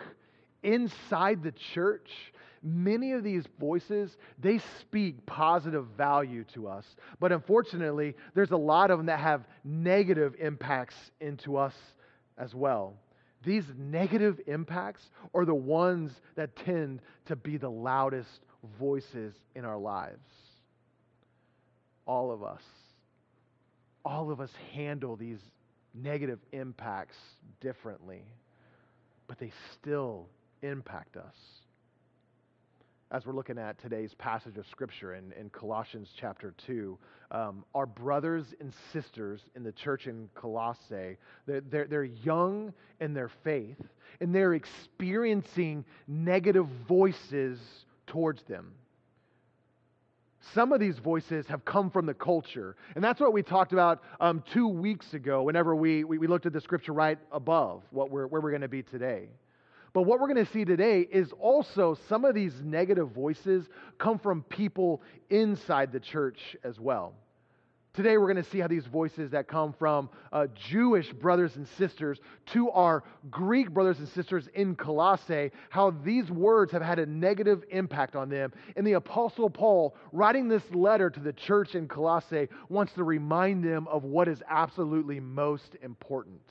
inside 0.63 1.43
the 1.43 1.53
church, 1.73 2.09
many 2.63 3.13
of 3.13 3.23
these 3.23 3.45
voices 3.59 4.17
they 4.39 4.59
speak 4.79 5.25
positive 5.25 5.85
value 5.97 6.43
to 6.53 6.67
us. 6.67 6.85
But 7.19 7.31
unfortunately 7.31 8.15
there's 8.33 8.51
a 8.51 8.57
lot 8.57 8.91
of 8.91 8.99
them 8.99 9.07
that 9.07 9.19
have 9.19 9.45
negative 9.63 10.35
impacts 10.39 10.95
into 11.19 11.57
us 11.57 11.75
as 12.37 12.53
well. 12.53 12.95
These 13.43 13.65
negative 13.77 14.39
impacts 14.47 15.09
are 15.33 15.45
the 15.45 15.55
ones 15.55 16.11
that 16.35 16.55
tend 16.55 17.01
to 17.25 17.35
be 17.35 17.57
the 17.57 17.69
loudest 17.69 18.41
voices 18.79 19.33
in 19.55 19.63
our 19.63 19.77
lives. 19.77 20.27
All 22.05 22.31
of 22.31 22.43
us. 22.43 22.63
All 24.03 24.31
of 24.31 24.41
us 24.41 24.51
handle 24.73 25.15
these 25.15 25.39
negative 25.93 26.39
impacts 26.51 27.17
differently, 27.59 28.23
but 29.27 29.37
they 29.37 29.51
still 29.73 30.27
impact 30.61 31.17
us. 31.17 31.35
As 33.09 33.25
we're 33.25 33.33
looking 33.33 33.57
at 33.57 33.79
today's 33.81 34.13
passage 34.15 34.57
of 34.57 34.67
Scripture 34.67 35.15
in, 35.15 35.31
in 35.39 35.49
Colossians 35.49 36.09
chapter 36.19 36.53
2, 36.65 36.97
um, 37.31 37.63
our 37.73 37.85
brothers 37.85 38.45
and 38.59 38.73
sisters 38.91 39.41
in 39.55 39.63
the 39.63 39.71
church 39.71 40.07
in 40.07 40.29
Colossae, 40.35 41.17
they're, 41.45 41.61
they're, 41.61 41.85
they're 41.85 42.03
young 42.03 42.73
in 42.99 43.13
their 43.13 43.29
faith, 43.45 43.81
and 44.19 44.35
they're 44.35 44.55
experiencing 44.55 45.85
negative 46.07 46.67
voices 46.87 47.59
towards 48.07 48.43
them 48.43 48.73
some 50.53 50.71
of 50.71 50.79
these 50.79 50.97
voices 50.97 51.45
have 51.47 51.65
come 51.65 51.89
from 51.89 52.05
the 52.05 52.13
culture. 52.13 52.75
And 52.95 53.03
that's 53.03 53.19
what 53.19 53.33
we 53.33 53.43
talked 53.43 53.73
about 53.73 54.01
um, 54.19 54.43
two 54.53 54.67
weeks 54.67 55.13
ago 55.13 55.43
whenever 55.43 55.75
we, 55.75 56.03
we, 56.03 56.17
we, 56.17 56.27
looked 56.27 56.45
at 56.45 56.53
the 56.53 56.61
scripture 56.61 56.93
right 56.93 57.17
above 57.31 57.83
what 57.91 58.09
we're, 58.09 58.27
where 58.27 58.41
we're 58.41 58.51
going 58.51 58.61
to 58.61 58.67
be 58.67 58.83
today. 58.83 59.27
But 59.97 60.03
what 60.03 60.19
we're 60.19 60.31
going 60.31 60.45
to 60.45 60.51
see 60.51 60.63
today 60.63 61.07
is 61.11 61.31
also 61.39 61.97
some 62.07 62.23
of 62.23 62.35
these 62.35 62.53
negative 62.63 63.09
voices 63.09 63.65
come 63.97 64.19
from 64.19 64.43
people 64.43 65.01
inside 65.31 65.91
the 65.91 65.99
church 65.99 66.55
as 66.63 66.79
well. 66.79 67.15
Today, 67.95 68.19
we're 68.19 68.31
going 68.31 68.43
to 68.43 68.47
see 68.51 68.59
how 68.59 68.67
these 68.67 68.85
voices 68.85 69.31
that 69.31 69.47
come 69.47 69.73
from 69.73 70.11
uh, 70.31 70.45
Jewish 70.69 71.11
brothers 71.13 71.55
and 71.55 71.67
sisters 71.79 72.19
to 72.53 72.69
our 72.69 73.05
Greek 73.31 73.71
brothers 73.71 73.97
and 73.97 74.07
sisters 74.09 74.47
in 74.53 74.75
Colossae, 74.75 75.49
how 75.71 75.89
these 75.89 76.29
words 76.29 76.71
have 76.73 76.83
had 76.83 76.99
a 76.99 77.07
negative 77.07 77.63
impact 77.71 78.15
on 78.15 78.29
them. 78.29 78.53
And 78.75 78.85
the 78.85 78.93
Apostle 78.93 79.49
Paul, 79.49 79.95
writing 80.11 80.47
this 80.47 80.61
letter 80.75 81.09
to 81.09 81.19
the 81.19 81.33
church 81.33 81.73
in 81.73 81.87
Colossae, 81.87 82.49
wants 82.69 82.93
to 82.93 83.03
remind 83.03 83.63
them 83.63 83.87
of 83.87 84.03
what 84.03 84.27
is 84.27 84.43
absolutely 84.47 85.19
most 85.19 85.75
important. 85.81 86.43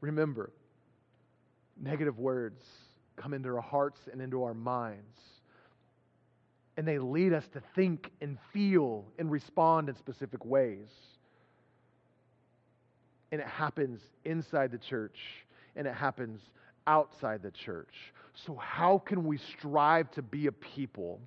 Remember, 0.00 0.52
negative 1.80 2.18
words 2.18 2.62
come 3.16 3.34
into 3.34 3.48
our 3.48 3.60
hearts 3.60 4.00
and 4.12 4.20
into 4.20 4.42
our 4.42 4.54
minds 4.54 5.18
and 6.80 6.88
they 6.88 6.98
lead 6.98 7.34
us 7.34 7.44
to 7.52 7.62
think 7.74 8.10
and 8.22 8.38
feel 8.54 9.04
and 9.18 9.30
respond 9.30 9.90
in 9.90 9.96
specific 9.96 10.42
ways. 10.46 10.88
And 13.32 13.38
it 13.38 13.46
happens 13.46 14.00
inside 14.24 14.72
the 14.72 14.78
church 14.78 15.18
and 15.76 15.86
it 15.86 15.92
happens 15.92 16.40
outside 16.86 17.42
the 17.42 17.50
church. 17.50 18.14
So, 18.46 18.54
how 18.54 18.96
can 18.96 19.26
we 19.26 19.36
strive 19.58 20.10
to 20.12 20.22
be 20.22 20.46
a 20.46 20.52
people 20.52 21.20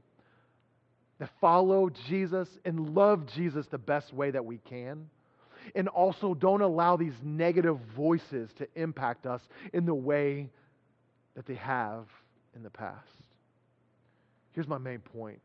that 1.19 1.29
follow 1.39 1.91
Jesus 2.07 2.49
and 2.65 2.95
love 2.95 3.27
Jesus 3.27 3.67
the 3.67 3.77
best 3.77 4.11
way 4.11 4.31
that 4.31 4.43
we 4.43 4.57
can? 4.57 5.07
And 5.75 5.87
also 5.87 6.33
don't 6.33 6.61
allow 6.61 6.95
these 6.97 7.13
negative 7.23 7.77
voices 7.95 8.49
to 8.57 8.67
impact 8.75 9.25
us 9.25 9.41
in 9.73 9.85
the 9.85 9.95
way 9.95 10.49
that 11.35 11.45
they 11.45 11.55
have 11.55 12.05
in 12.55 12.63
the 12.63 12.69
past. 12.69 13.07
Here's 14.51 14.67
my 14.67 14.77
main 14.77 14.99
point. 14.99 15.39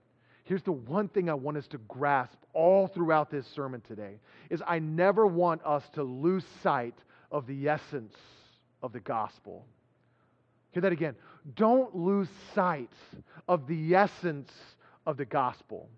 Here's 0.44 0.62
the 0.62 0.72
one 0.72 1.08
thing 1.08 1.28
I 1.28 1.34
want 1.34 1.56
us 1.58 1.66
to 1.68 1.78
grasp 1.78 2.38
all 2.54 2.86
throughout 2.86 3.30
this 3.30 3.46
sermon 3.46 3.82
today 3.82 4.18
is 4.48 4.62
I 4.66 4.78
never 4.78 5.26
want 5.26 5.60
us 5.64 5.84
to 5.94 6.02
lose 6.02 6.44
sight 6.62 6.94
of 7.30 7.46
the 7.46 7.68
essence 7.68 8.14
of 8.82 8.92
the 8.92 9.00
gospel. 9.00 9.66
Hear 10.70 10.82
that 10.82 10.92
again. 10.92 11.16
Don't 11.54 11.94
lose 11.94 12.28
sight 12.54 12.92
of 13.46 13.66
the 13.66 13.94
essence 13.94 14.50
of 15.06 15.16
the 15.16 15.24
gospel. 15.24 15.88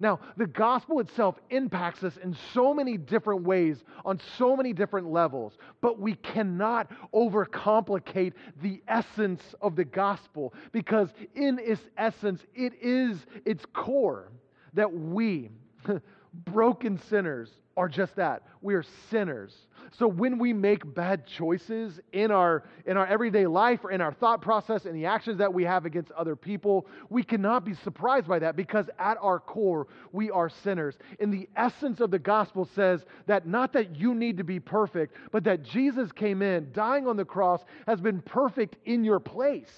Now, 0.00 0.20
the 0.38 0.46
gospel 0.46 1.00
itself 1.00 1.36
impacts 1.50 2.02
us 2.02 2.16
in 2.16 2.34
so 2.54 2.72
many 2.72 2.96
different 2.96 3.42
ways, 3.42 3.84
on 4.06 4.18
so 4.38 4.56
many 4.56 4.72
different 4.72 5.12
levels, 5.12 5.58
but 5.82 6.00
we 6.00 6.14
cannot 6.14 6.90
overcomplicate 7.14 8.32
the 8.62 8.82
essence 8.88 9.42
of 9.60 9.76
the 9.76 9.84
gospel 9.84 10.54
because, 10.72 11.10
in 11.34 11.58
its 11.58 11.82
essence, 11.98 12.40
it 12.54 12.72
is 12.80 13.26
its 13.44 13.66
core 13.74 14.32
that 14.72 14.90
we, 14.90 15.50
broken 16.46 16.98
sinners, 16.98 17.50
are 17.80 17.88
just 17.88 18.14
that. 18.16 18.42
We 18.60 18.74
are 18.74 18.84
sinners. 19.10 19.54
So 19.92 20.06
when 20.06 20.38
we 20.38 20.52
make 20.52 20.94
bad 20.94 21.26
choices 21.26 21.98
in 22.12 22.30
our 22.30 22.64
in 22.84 22.98
our 22.98 23.06
everyday 23.06 23.46
life 23.46 23.80
or 23.82 23.90
in 23.90 24.02
our 24.02 24.12
thought 24.12 24.42
process 24.42 24.84
and 24.84 24.94
the 24.94 25.06
actions 25.06 25.38
that 25.38 25.52
we 25.52 25.64
have 25.64 25.86
against 25.86 26.10
other 26.10 26.36
people, 26.36 26.86
we 27.08 27.22
cannot 27.22 27.64
be 27.64 27.72
surprised 27.72 28.28
by 28.28 28.38
that 28.38 28.54
because 28.54 28.84
at 28.98 29.16
our 29.22 29.40
core 29.40 29.88
we 30.12 30.30
are 30.30 30.50
sinners. 30.50 30.98
And 31.20 31.32
the 31.32 31.48
essence 31.56 32.00
of 32.00 32.10
the 32.10 32.18
gospel 32.18 32.68
says 32.74 33.00
that 33.26 33.46
not 33.46 33.72
that 33.72 33.96
you 33.96 34.14
need 34.14 34.36
to 34.36 34.44
be 34.44 34.60
perfect, 34.60 35.16
but 35.32 35.42
that 35.44 35.62
Jesus 35.62 36.12
came 36.12 36.42
in, 36.42 36.70
dying 36.72 37.08
on 37.08 37.16
the 37.16 37.24
cross, 37.24 37.64
has 37.86 37.98
been 37.98 38.20
perfect 38.20 38.76
in 38.84 39.04
your 39.04 39.20
place. 39.20 39.72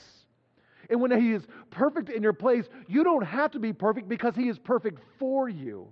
And 0.91 1.01
when 1.01 1.13
he 1.19 1.33
is 1.33 1.45
perfect 1.71 2.11
in 2.11 2.21
your 2.21 2.33
place, 2.33 2.65
you 2.89 3.05
don't 3.05 3.25
have 3.25 3.53
to 3.53 3.61
be 3.61 3.73
perfect 3.73 4.09
because 4.09 4.35
he 4.35 4.49
is 4.49 4.59
perfect 4.59 4.99
for 5.21 5.49
you. 5.49 5.87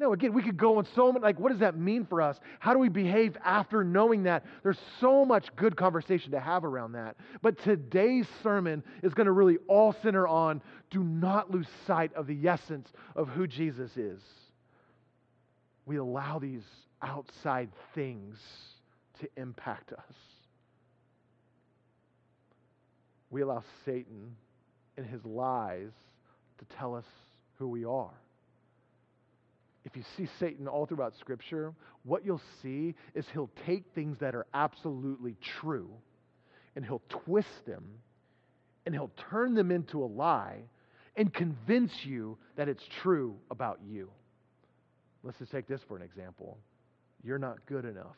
No, 0.00 0.12
again, 0.12 0.32
we 0.32 0.42
could 0.42 0.56
go 0.56 0.78
on 0.78 0.86
so 0.96 1.12
many, 1.12 1.22
like, 1.22 1.38
what 1.38 1.50
does 1.50 1.60
that 1.60 1.78
mean 1.78 2.04
for 2.04 2.20
us? 2.20 2.40
How 2.58 2.72
do 2.72 2.80
we 2.80 2.88
behave 2.88 3.36
after 3.44 3.84
knowing 3.84 4.24
that? 4.24 4.44
There's 4.64 4.80
so 5.00 5.24
much 5.24 5.54
good 5.54 5.76
conversation 5.76 6.32
to 6.32 6.40
have 6.40 6.64
around 6.64 6.92
that. 6.92 7.16
But 7.42 7.58
today's 7.62 8.26
sermon 8.42 8.82
is 9.04 9.14
going 9.14 9.26
to 9.26 9.32
really 9.32 9.58
all 9.68 9.92
center 10.02 10.26
on 10.26 10.62
do 10.90 11.04
not 11.04 11.50
lose 11.50 11.68
sight 11.86 12.12
of 12.14 12.26
the 12.26 12.48
essence 12.48 12.92
of 13.14 13.28
who 13.28 13.46
Jesus 13.46 13.96
is. 13.96 14.20
We 15.86 15.96
allow 15.96 16.40
these 16.40 16.64
outside 17.00 17.70
things 17.94 18.36
to 19.20 19.28
impact 19.36 19.92
us. 19.92 20.14
We 23.30 23.42
allow 23.42 23.62
Satan 23.84 24.34
and 24.96 25.06
his 25.06 25.24
lies 25.24 25.92
to 26.58 26.64
tell 26.76 26.96
us 26.96 27.04
who 27.58 27.68
we 27.68 27.84
are 27.84 28.14
if 29.84 29.96
you 29.96 30.02
see 30.16 30.28
Satan 30.38 30.66
all 30.66 30.86
throughout 30.86 31.14
Scripture, 31.18 31.74
what 32.04 32.24
you'll 32.24 32.40
see 32.62 32.94
is 33.14 33.26
he'll 33.32 33.50
take 33.66 33.84
things 33.94 34.18
that 34.20 34.34
are 34.34 34.46
absolutely 34.54 35.36
true 35.60 35.90
and 36.74 36.84
he'll 36.84 37.02
twist 37.08 37.66
them 37.66 37.84
and 38.86 38.94
he'll 38.94 39.12
turn 39.30 39.54
them 39.54 39.70
into 39.70 40.02
a 40.02 40.06
lie 40.06 40.62
and 41.16 41.32
convince 41.32 41.92
you 42.04 42.38
that 42.56 42.68
it's 42.68 42.84
true 43.02 43.36
about 43.50 43.78
you. 43.86 44.10
Let's 45.22 45.38
just 45.38 45.52
take 45.52 45.68
this 45.68 45.80
for 45.86 45.96
an 45.96 46.02
example. 46.02 46.58
You're 47.22 47.38
not 47.38 47.64
good 47.66 47.84
enough. 47.84 48.16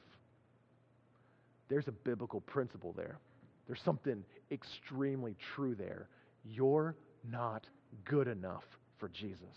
There's 1.69 1.89
a 1.89 1.93
biblical 1.93 2.41
principle 2.41 2.93
there. 2.97 3.19
There's 3.67 3.83
something 3.83 4.25
extremely 4.53 5.35
true 5.55 5.75
there. 5.75 6.09
You're 6.45 6.97
not 7.29 7.67
good 8.05 8.29
enough 8.29 8.65
for 8.99 9.09
Jesus 9.09 9.49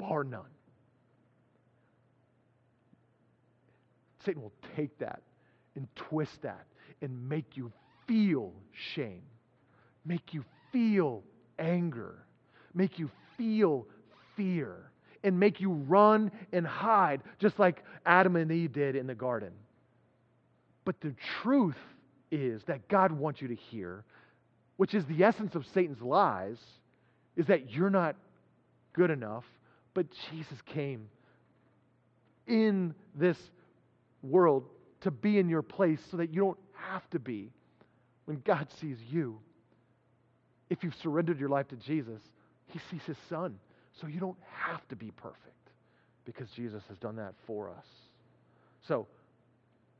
bar 0.00 0.24
none. 0.24 0.42
Satan 4.24 4.42
will 4.42 4.52
take 4.76 4.98
that 4.98 5.22
and 5.76 5.86
twist 5.94 6.42
that 6.42 6.66
and 7.00 7.28
make 7.28 7.56
you 7.56 7.72
feel 8.08 8.52
shame, 8.94 9.22
make 10.04 10.34
you 10.34 10.44
feel 10.72 11.22
anger, 11.58 12.24
make 12.74 12.98
you 12.98 13.10
feel 13.36 13.86
fear. 14.36 14.90
and 15.22 15.38
make 15.38 15.60
you 15.60 15.70
run 15.70 16.30
and 16.52 16.66
hide, 16.66 17.20
just 17.38 17.58
like 17.58 17.84
Adam 18.06 18.36
and 18.36 18.50
Eve 18.50 18.72
did 18.72 18.96
in 18.96 19.06
the 19.06 19.14
garden. 19.14 19.52
But 20.84 21.00
the 21.00 21.14
truth 21.42 21.76
is 22.30 22.62
that 22.64 22.88
God 22.88 23.12
wants 23.12 23.42
you 23.42 23.48
to 23.48 23.54
hear, 23.54 24.04
which 24.76 24.94
is 24.94 25.04
the 25.06 25.22
essence 25.22 25.54
of 25.54 25.66
Satan's 25.74 26.00
lies, 26.00 26.56
is 27.36 27.46
that 27.46 27.70
you're 27.70 27.90
not 27.90 28.16
good 28.92 29.10
enough, 29.10 29.44
but 29.94 30.06
Jesus 30.30 30.58
came 30.66 31.08
in 32.46 32.94
this 33.14 33.38
world 34.22 34.64
to 35.00 35.10
be 35.10 35.38
in 35.38 35.48
your 35.48 35.62
place 35.62 36.00
so 36.10 36.16
that 36.16 36.32
you 36.32 36.40
don't 36.40 36.58
have 36.72 37.08
to 37.10 37.18
be 37.18 37.50
when 38.26 38.40
God 38.44 38.68
sees 38.80 38.98
you. 39.10 39.38
If 40.68 40.84
you've 40.84 40.94
surrendered 41.02 41.40
your 41.40 41.48
life 41.48 41.68
to 41.68 41.76
Jesus, 41.76 42.20
He 42.66 42.78
sees 42.90 43.02
His 43.06 43.16
Son. 43.28 43.58
So 44.00 44.06
you 44.06 44.20
don't 44.20 44.38
have 44.48 44.86
to 44.88 44.96
be 44.96 45.10
perfect 45.10 45.38
because 46.24 46.48
Jesus 46.50 46.82
has 46.88 46.98
done 46.98 47.16
that 47.16 47.34
for 47.46 47.70
us. 47.70 47.86
So 48.86 49.06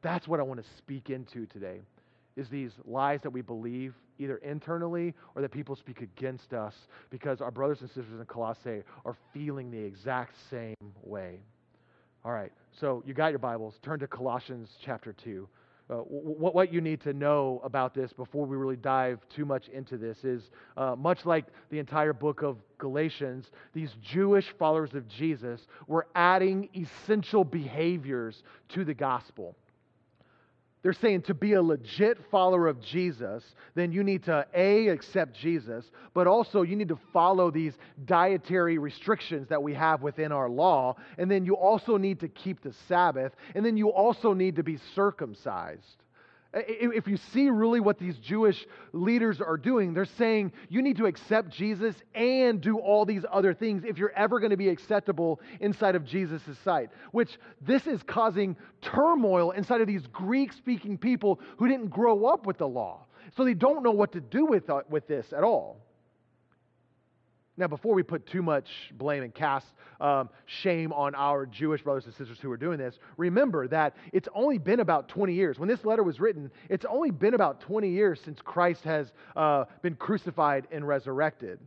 that's 0.02 0.28
what 0.28 0.40
I 0.40 0.42
want 0.42 0.62
to 0.62 0.68
speak 0.78 1.11
into 1.11 1.47
today 1.47 1.80
is 2.40 2.49
these 2.49 2.73
lies 2.87 3.20
that 3.23 3.30
we 3.30 3.42
believe 3.42 3.94
either 4.18 4.38
internally 4.38 5.14
or 5.35 5.42
that 5.42 5.50
people 5.50 5.76
speak 5.76 6.00
against 6.00 6.52
us 6.52 6.75
because 7.11 7.40
our 7.40 7.50
brothers 7.50 7.80
and 7.82 7.88
sisters 7.90 8.18
in 8.18 8.25
Colossae 8.26 8.82
are 9.04 9.16
feeling 9.32 9.70
the 9.70 9.78
exact 9.78 10.35
same 10.50 10.75
way. 11.02 11.38
All 12.25 12.32
right, 12.32 12.52
so 12.73 13.02
you 13.06 13.14
got 13.14 13.28
your 13.28 13.38
Bibles. 13.38 13.78
Turn 13.82 13.99
to 14.00 14.06
Colossians 14.06 14.70
chapter 14.82 15.12
2. 15.12 15.49
Uh, 15.90 15.94
what, 15.94 16.54
what 16.54 16.73
you 16.73 16.80
need 16.80 17.00
to 17.00 17.12
know 17.12 17.61
about 17.64 17.94
this 17.94 18.12
before 18.12 18.47
we 18.47 18.56
really 18.56 18.76
dive 18.76 19.18
too 19.28 19.44
much 19.44 19.68
into 19.68 19.99
this 19.99 20.23
is 20.23 20.50
uh, 20.76 20.94
much 20.97 21.26
like 21.26 21.47
the 21.70 21.78
entire 21.78 22.12
book 22.12 22.42
of 22.42 22.59
Galatians, 22.78 23.50
these 23.75 23.90
Jewish 24.00 24.54
followers 24.59 24.94
of 24.94 25.09
Jesus 25.09 25.66
were 25.88 26.06
adding 26.14 26.68
essential 26.76 27.42
behaviors 27.42 28.42
to 28.68 28.85
the 28.85 28.94
gospel. 28.94 29.56
They're 30.82 30.94
saying 30.94 31.22
to 31.22 31.34
be 31.34 31.52
a 31.52 31.62
legit 31.62 32.18
follower 32.30 32.66
of 32.66 32.80
Jesus, 32.80 33.44
then 33.75 33.92
you 33.92 34.02
need 34.02 34.25
to 34.25 34.46
A, 34.54 34.88
accept 34.88 35.37
Jesus, 35.37 35.84
but 36.14 36.26
also 36.26 36.62
you 36.62 36.75
need 36.75 36.88
to 36.88 36.99
follow 37.12 37.50
these 37.50 37.75
dietary 38.06 38.78
restrictions 38.78 39.49
that 39.49 39.62
we 39.62 39.75
have 39.75 40.00
within 40.00 40.32
our 40.32 40.49
law. 40.49 40.96
And 41.18 41.30
then 41.30 41.44
you 41.44 41.54
also 41.54 41.99
need 41.99 42.20
to 42.20 42.28
keep 42.28 42.62
the 42.62 42.72
Sabbath. 42.88 43.32
And 43.54 43.64
then 43.64 43.76
you 43.76 43.90
also 43.90 44.32
need 44.32 44.56
to 44.56 44.62
be 44.62 44.78
circumcised. 44.94 46.00
If 46.52 47.07
you 47.07 47.16
see 47.16 47.49
really 47.49 47.78
what 47.78 47.99
these 47.99 48.19
Jewish 48.19 48.66
leaders 48.92 49.40
are 49.40 49.57
doing, 49.57 49.95
they're 49.95 50.04
saying 50.04 50.52
you 50.69 50.83
need 50.83 50.97
to 50.97 51.07
accept 51.07 51.50
Jesus 51.50 51.95
and 52.14 52.61
do 52.61 52.78
all 52.78 53.04
these 53.04 53.25
other 53.30 53.54
things 53.54 53.85
if 53.87 53.99
you're 53.99 54.12
ever 54.16 54.40
going 54.40 54.50
to 54.50 54.57
be 54.57 54.69
acceptable 54.69 55.40
inside 55.61 55.95
of 55.95 56.04
Jesus' 56.04 56.42
sight. 56.64 56.90
Which 57.12 57.38
this 57.61 57.87
is 57.87 58.02
causing 58.02 58.57
turmoil 58.83 59.52
inside 59.52 59.80
of 59.80 59.87
these 59.87 60.07
Greek 60.09 60.52
speaking 60.52 60.99
people 60.99 61.38
who 61.57 61.69
didn't 61.69 61.88
grow 61.88 62.26
up 62.26 62.47
with 62.47 62.59
the 62.59 62.69
law. 62.69 63.07
So 63.37 63.45
they 63.45 63.54
don't 63.54 63.85
know 63.85 63.92
what 63.92 64.11
to 64.12 64.21
do 64.21 64.45
with, 64.45 64.69
uh, 64.69 64.80
with 64.88 65.07
this 65.07 65.33
at 65.33 65.45
all. 65.45 65.80
Now, 67.61 67.69
before 67.69 67.95
we 67.95 68.02
put 68.02 68.26
too 68.26 68.43
much 68.43 68.71
blame 68.93 69.23
and 69.23 69.35
cast 69.35 69.67
um, 70.00 70.31
shame 70.47 70.95
on 70.95 71.14
our 71.14 71.45
Jewish 71.45 71.83
brothers 71.83 72.07
and 72.07 72.14
sisters 72.14 72.38
who 72.40 72.50
are 72.50 72.57
doing 72.57 72.79
this, 72.79 72.99
remember 73.19 73.69
that 73.69 73.97
it's 74.14 74.29
only 74.35 74.57
been 74.57 74.81
about 74.81 75.09
20 75.09 75.35
years. 75.35 75.59
When 75.59 75.69
this 75.69 75.85
letter 75.85 76.02
was 76.02 76.19
written, 76.19 76.50
it's 76.71 76.87
only 76.88 77.11
been 77.11 77.35
about 77.35 77.61
20 77.61 77.90
years 77.90 78.19
since 78.25 78.40
Christ 78.43 78.83
has 78.85 79.12
uh, 79.37 79.67
been 79.83 79.95
crucified 79.95 80.69
and 80.73 80.88
resurrected. 80.88 81.61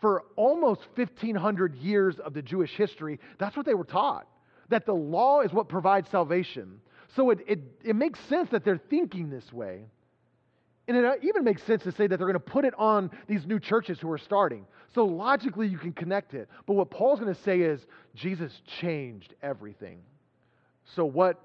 For 0.00 0.24
almost 0.34 0.80
1,500 0.96 1.76
years 1.76 2.18
of 2.18 2.34
the 2.34 2.42
Jewish 2.42 2.74
history, 2.74 3.20
that's 3.38 3.56
what 3.56 3.64
they 3.64 3.74
were 3.74 3.84
taught 3.84 4.26
that 4.68 4.84
the 4.84 4.92
law 4.92 5.42
is 5.42 5.52
what 5.52 5.68
provides 5.68 6.08
salvation. 6.10 6.80
So 7.14 7.30
it, 7.30 7.38
it, 7.46 7.60
it 7.84 7.94
makes 7.94 8.18
sense 8.28 8.50
that 8.50 8.64
they're 8.64 8.80
thinking 8.90 9.30
this 9.30 9.52
way. 9.52 9.84
And 10.88 10.96
it 10.96 11.04
uh, 11.04 11.14
even 11.22 11.42
makes 11.42 11.62
sense 11.64 11.82
to 11.82 11.92
say 11.92 12.06
that 12.06 12.16
they're 12.16 12.28
going 12.28 12.34
to 12.34 12.40
put 12.40 12.64
it 12.64 12.74
on 12.78 13.10
these 13.26 13.44
new 13.46 13.58
churches 13.58 13.98
who 13.98 14.10
are 14.10 14.18
starting. 14.18 14.66
So 14.94 15.04
logically, 15.04 15.66
you 15.66 15.78
can 15.78 15.92
connect 15.92 16.34
it. 16.34 16.48
But 16.66 16.74
what 16.74 16.90
Paul's 16.90 17.18
going 17.18 17.34
to 17.34 17.42
say 17.42 17.60
is 17.60 17.86
Jesus 18.14 18.60
changed 18.80 19.34
everything. 19.42 19.98
So 20.94 21.04
what 21.04 21.44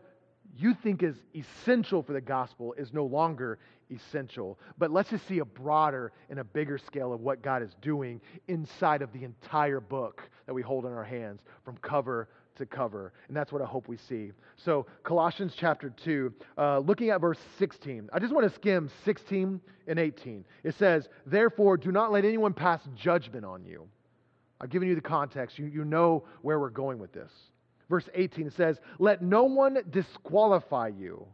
you 0.58 0.76
think 0.76 1.02
is 1.02 1.16
essential 1.36 2.04
for 2.04 2.14
the 2.14 2.22
gospel 2.22 2.74
is 2.78 2.94
no 2.94 3.06
longer 3.06 3.58
essential. 3.90 4.60
But 4.78 4.92
let's 4.92 5.10
just 5.10 5.28
see 5.28 5.40
a 5.40 5.46
broader 5.46 6.12
and 6.30 6.40
a 6.40 6.44
bigger 6.44 6.78
scale 6.78 7.12
of 7.12 7.22
what 7.22 7.42
God 7.42 7.64
is 7.64 7.72
doing 7.82 8.22
inside 8.48 9.02
of 9.02 9.12
the 9.12 9.24
entire 9.24 9.80
book 9.80 10.22
that 10.46 10.54
we 10.54 10.62
hold 10.62 10.86
in 10.86 10.92
our 10.92 11.04
hands 11.04 11.42
from 11.66 11.78
cover 11.78 12.30
to 12.62 12.66
cover. 12.66 13.14
And 13.28 13.36
that's 13.36 13.52
what 13.52 13.62
I 13.62 13.66
hope 13.66 13.88
we 13.88 13.98
see. 13.98 14.32
So, 14.58 14.86
Colossians 15.04 15.54
chapter 15.58 15.90
2, 16.04 16.34
uh, 16.58 16.80
looking 16.80 17.10
at 17.10 17.20
verse 17.22 17.38
16. 17.60 18.10
I 18.14 18.20
just 18.20 18.34
want 18.34 18.48
to 18.48 18.56
skim 18.56 18.90
16 19.06 19.60
and 19.88 20.00
18. 20.00 20.46
It 20.64 20.76
says, 20.76 21.08
Therefore, 21.26 21.78
do 21.78 21.92
not 21.92 22.12
let 22.12 22.26
anyone 22.26 22.54
pass 22.54 22.80
judgment 22.96 23.46
on 23.46 23.66
you. 23.66 23.88
I've 24.60 24.70
given 24.70 24.88
you 24.88 24.96
the 24.96 25.02
context. 25.02 25.60
You, 25.60 25.66
you 25.66 25.84
know 25.84 26.24
where 26.42 26.60
we're 26.60 26.70
going 26.70 27.00
with 27.00 27.12
this. 27.12 27.32
Verse 27.90 28.08
18 28.14 28.52
says, 28.52 28.80
Let 29.00 29.22
no 29.22 29.44
one 29.44 29.78
disqualify 29.90 30.92
you. 30.98 31.28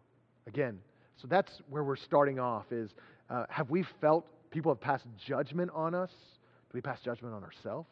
Again, 0.48 0.80
so 1.22 1.28
that's 1.28 1.62
where 1.70 1.84
we're 1.84 1.96
starting 1.98 2.40
off 2.40 2.72
is 2.72 2.92
uh, 3.30 3.46
have 3.50 3.70
we 3.70 3.84
felt 4.02 4.26
people 4.50 4.72
have 4.72 4.82
passed 4.82 5.06
judgment 5.26 5.72
on 5.74 5.94
us? 5.94 6.10
Do 6.10 6.74
we 6.74 6.82
pass 6.82 7.00
judgment 7.02 7.36
on 7.36 7.44
ourselves? 7.44 7.90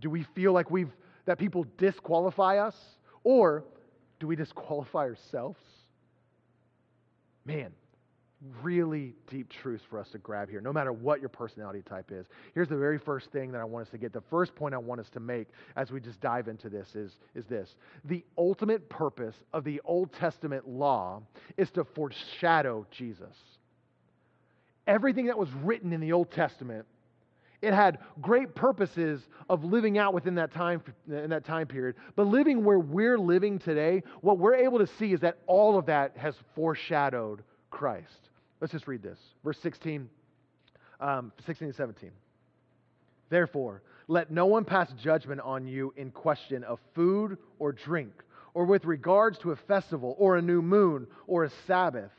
Do 0.00 0.10
we 0.10 0.24
feel 0.34 0.52
like 0.52 0.70
we've 0.70 0.92
that 1.26 1.38
people 1.38 1.66
disqualify 1.76 2.58
us? 2.58 2.76
Or 3.22 3.64
do 4.18 4.26
we 4.26 4.36
disqualify 4.36 5.00
ourselves? 5.00 5.58
Man, 7.44 7.72
really 8.62 9.14
deep 9.30 9.50
truths 9.50 9.84
for 9.88 9.98
us 9.98 10.08
to 10.10 10.18
grab 10.18 10.50
here, 10.50 10.60
no 10.60 10.72
matter 10.72 10.92
what 10.92 11.20
your 11.20 11.28
personality 11.28 11.82
type 11.82 12.10
is. 12.12 12.26
Here's 12.54 12.68
the 12.68 12.76
very 12.76 12.98
first 12.98 13.30
thing 13.30 13.52
that 13.52 13.60
I 13.60 13.64
want 13.64 13.86
us 13.86 13.90
to 13.92 13.98
get. 13.98 14.12
The 14.12 14.22
first 14.30 14.54
point 14.54 14.74
I 14.74 14.78
want 14.78 15.00
us 15.00 15.08
to 15.10 15.20
make 15.20 15.48
as 15.76 15.90
we 15.90 16.00
just 16.00 16.20
dive 16.20 16.48
into 16.48 16.68
this 16.68 16.94
is, 16.94 17.12
is 17.34 17.46
this 17.46 17.74
the 18.04 18.24
ultimate 18.36 18.88
purpose 18.88 19.36
of 19.52 19.64
the 19.64 19.80
Old 19.84 20.12
Testament 20.12 20.68
law 20.68 21.22
is 21.56 21.70
to 21.72 21.84
foreshadow 21.84 22.86
Jesus. 22.90 23.36
Everything 24.86 25.26
that 25.26 25.38
was 25.38 25.48
written 25.64 25.92
in 25.92 26.00
the 26.00 26.12
Old 26.12 26.30
Testament 26.30 26.86
it 27.62 27.72
had 27.72 27.98
great 28.20 28.54
purposes 28.54 29.20
of 29.48 29.64
living 29.64 29.98
out 29.98 30.14
within 30.14 30.34
that 30.36 30.52
time 30.52 30.82
in 31.08 31.30
that 31.30 31.44
time 31.44 31.66
period. 31.66 31.96
But 32.14 32.26
living 32.26 32.64
where 32.64 32.78
we're 32.78 33.18
living 33.18 33.58
today, 33.58 34.02
what 34.20 34.38
we're 34.38 34.56
able 34.56 34.78
to 34.78 34.86
see 34.98 35.12
is 35.12 35.20
that 35.20 35.38
all 35.46 35.78
of 35.78 35.86
that 35.86 36.16
has 36.16 36.34
foreshadowed 36.54 37.42
Christ. 37.70 38.28
Let's 38.60 38.72
just 38.72 38.86
read 38.86 39.02
this. 39.02 39.18
Verse 39.44 39.58
16, 39.60 40.08
um, 41.00 41.32
16 41.46 41.68
and 41.68 41.76
17. 41.76 42.10
Therefore, 43.28 43.82
let 44.08 44.30
no 44.30 44.46
one 44.46 44.64
pass 44.64 44.90
judgment 45.02 45.40
on 45.40 45.66
you 45.66 45.92
in 45.96 46.10
question 46.10 46.62
of 46.64 46.78
food 46.94 47.38
or 47.58 47.72
drink, 47.72 48.12
or 48.54 48.64
with 48.64 48.84
regards 48.84 49.38
to 49.38 49.50
a 49.50 49.56
festival, 49.56 50.14
or 50.18 50.36
a 50.36 50.42
new 50.42 50.62
moon, 50.62 51.06
or 51.26 51.44
a 51.44 51.50
Sabbath. 51.66 52.12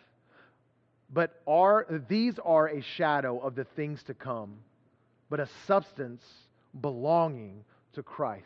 But 1.11 1.41
are, 1.47 1.87
these 2.09 2.37
are 2.43 2.67
a 2.67 2.81
shadow 2.81 3.39
of 3.39 3.55
the 3.55 3.63
things 3.63 4.03
to 4.03 4.13
come 4.13 4.57
but 5.29 5.39
a 5.39 5.47
substance 5.65 6.23
belonging 6.81 7.63
to 7.93 8.03
Christ. 8.03 8.45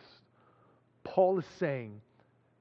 Paul 1.04 1.40
is 1.40 1.46
saying 1.60 2.02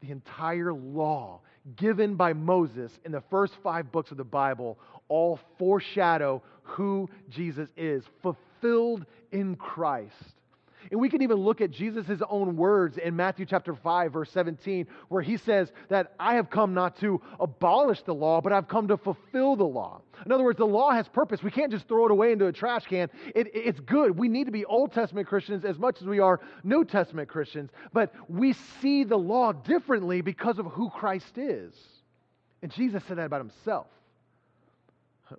the 0.01 0.11
entire 0.11 0.73
law 0.73 1.41
given 1.77 2.15
by 2.15 2.33
Moses 2.33 2.91
in 3.05 3.13
the 3.13 3.23
first 3.31 3.55
five 3.63 3.93
books 3.93 4.11
of 4.11 4.17
the 4.17 4.25
Bible 4.25 4.79
all 5.09 5.39
foreshadow 5.59 6.43
who 6.63 7.09
Jesus 7.29 7.69
is, 7.77 8.05
fulfilled 8.23 9.05
in 9.33 9.57
Christ. 9.57 10.15
And 10.91 11.01
we 11.01 11.09
can 11.09 11.23
even 11.23 11.37
look 11.39 11.61
at 11.61 11.71
Jesus' 11.71 12.21
own 12.29 12.57
words 12.57 12.99
in 12.99 13.15
Matthew 13.17 13.47
chapter 13.47 13.75
5, 13.75 14.13
verse 14.13 14.31
17, 14.31 14.87
where 15.09 15.23
he 15.23 15.37
says 15.37 15.73
that 15.89 16.15
I 16.19 16.35
have 16.35 16.51
come 16.51 16.75
not 16.75 16.99
to 17.01 17.21
abolish 17.39 18.03
the 18.03 18.15
law, 18.15 18.41
but 18.41 18.53
I've 18.53 18.69
come 18.69 18.89
to 18.89 18.97
fulfill 18.97 19.57
the 19.57 19.65
law. 19.65 20.01
In 20.25 20.33
other 20.33 20.45
words, 20.45 20.59
the 20.59 20.67
law 20.67 20.91
has 20.91 21.09
purpose. 21.09 21.43
We 21.43 21.51
can't 21.51 21.71
just 21.71 21.89
throw 21.89 22.07
it 22.07 22.11
away 22.11 22.33
into 22.33 22.47
a 22.47 22.53
trash 22.53 22.87
can. 22.87 23.09
It, 23.35 23.49
it's 23.55 23.81
good. 23.81 24.19
We 24.19 24.29
need 24.29 24.45
to 24.45 24.53
be 24.53 24.65
Old 24.65 24.93
Testament 24.93 25.29
Christians 25.29 25.65
as 25.65 25.79
much 25.79 26.01
as 26.01 26.07
we 26.07 26.19
are 26.19 26.41
New 26.65 26.85
Testament 26.85 27.29
Christians, 27.29 27.71
but 27.93 28.13
we 28.29 28.55
see 28.81 29.05
the 29.05 29.19
law 29.19 29.53
differently 29.53 30.21
because 30.21 30.59
of 30.59 30.67
who 30.67 30.91
Christ 30.91 31.39
is. 31.39 31.75
And 32.63 32.71
Jesus 32.71 33.03
said 33.07 33.19
that 33.19 33.27
about 33.27 33.41
himself. 33.41 33.87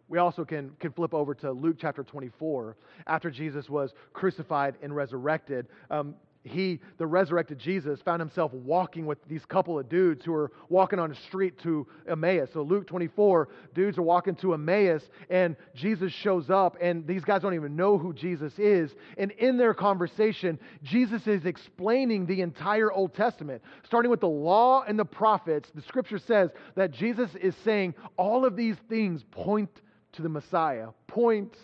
We 0.08 0.17
also 0.17 0.45
can, 0.45 0.71
can 0.80 0.91
flip 0.91 1.13
over 1.13 1.34
to 1.36 1.51
Luke 1.51 1.77
chapter 1.80 2.04
24. 2.04 2.77
After 3.08 3.30
Jesus 3.30 3.69
was 3.69 3.93
crucified 4.13 4.75
and 4.82 4.95
resurrected, 4.95 5.67
um, 5.89 6.15
he, 6.43 6.80
the 6.97 7.06
resurrected 7.06 7.60
Jesus, 7.60 8.01
found 8.01 8.19
himself 8.19 8.51
walking 8.51 9.06
with 9.06 9.19
these 9.27 9.45
couple 9.45 9.77
of 9.77 9.88
dudes 9.89 10.25
who 10.25 10.32
were 10.32 10.51
walking 10.69 10.97
on 10.97 11.10
the 11.10 11.15
street 11.15 11.60
to 11.60 11.86
Emmaus. 12.08 12.49
So, 12.51 12.63
Luke 12.63 12.88
24, 12.88 13.47
dudes 13.75 13.97
are 13.99 14.04
walking 14.04 14.36
to 14.38 14.56
Emmaus, 14.56 15.04
and 15.30 15.56
Jesus 15.75 16.12
shows 16.12 16.49
up, 16.49 16.77
and 16.82 17.06
these 17.06 17.23
guys 17.23 17.43
don't 17.43 17.54
even 17.54 17.75
know 17.75 17.97
who 17.97 18.12
Jesus 18.12 18.58
is. 18.58 18.91
And 19.17 19.32
in 19.32 19.58
their 19.58 19.75
conversation, 19.75 20.60
Jesus 20.82 21.27
is 21.27 21.45
explaining 21.45 22.25
the 22.25 22.41
entire 22.41 22.91
Old 22.91 23.13
Testament, 23.13 23.62
starting 23.86 24.10
with 24.10 24.21
the 24.21 24.27
law 24.27 24.84
and 24.88 24.97
the 24.97 25.06
prophets. 25.06 25.69
The 25.75 25.84
scripture 25.84 26.19
says 26.19 26.49
that 26.75 26.91
Jesus 26.91 27.30
is 27.39 27.56
saying 27.63 27.93
all 28.17 28.45
of 28.45 28.56
these 28.56 28.77
things 28.89 29.23
point 29.30 29.69
to 30.13 30.23
the 30.23 30.30
Messiah, 30.30 30.88
point 31.06 31.56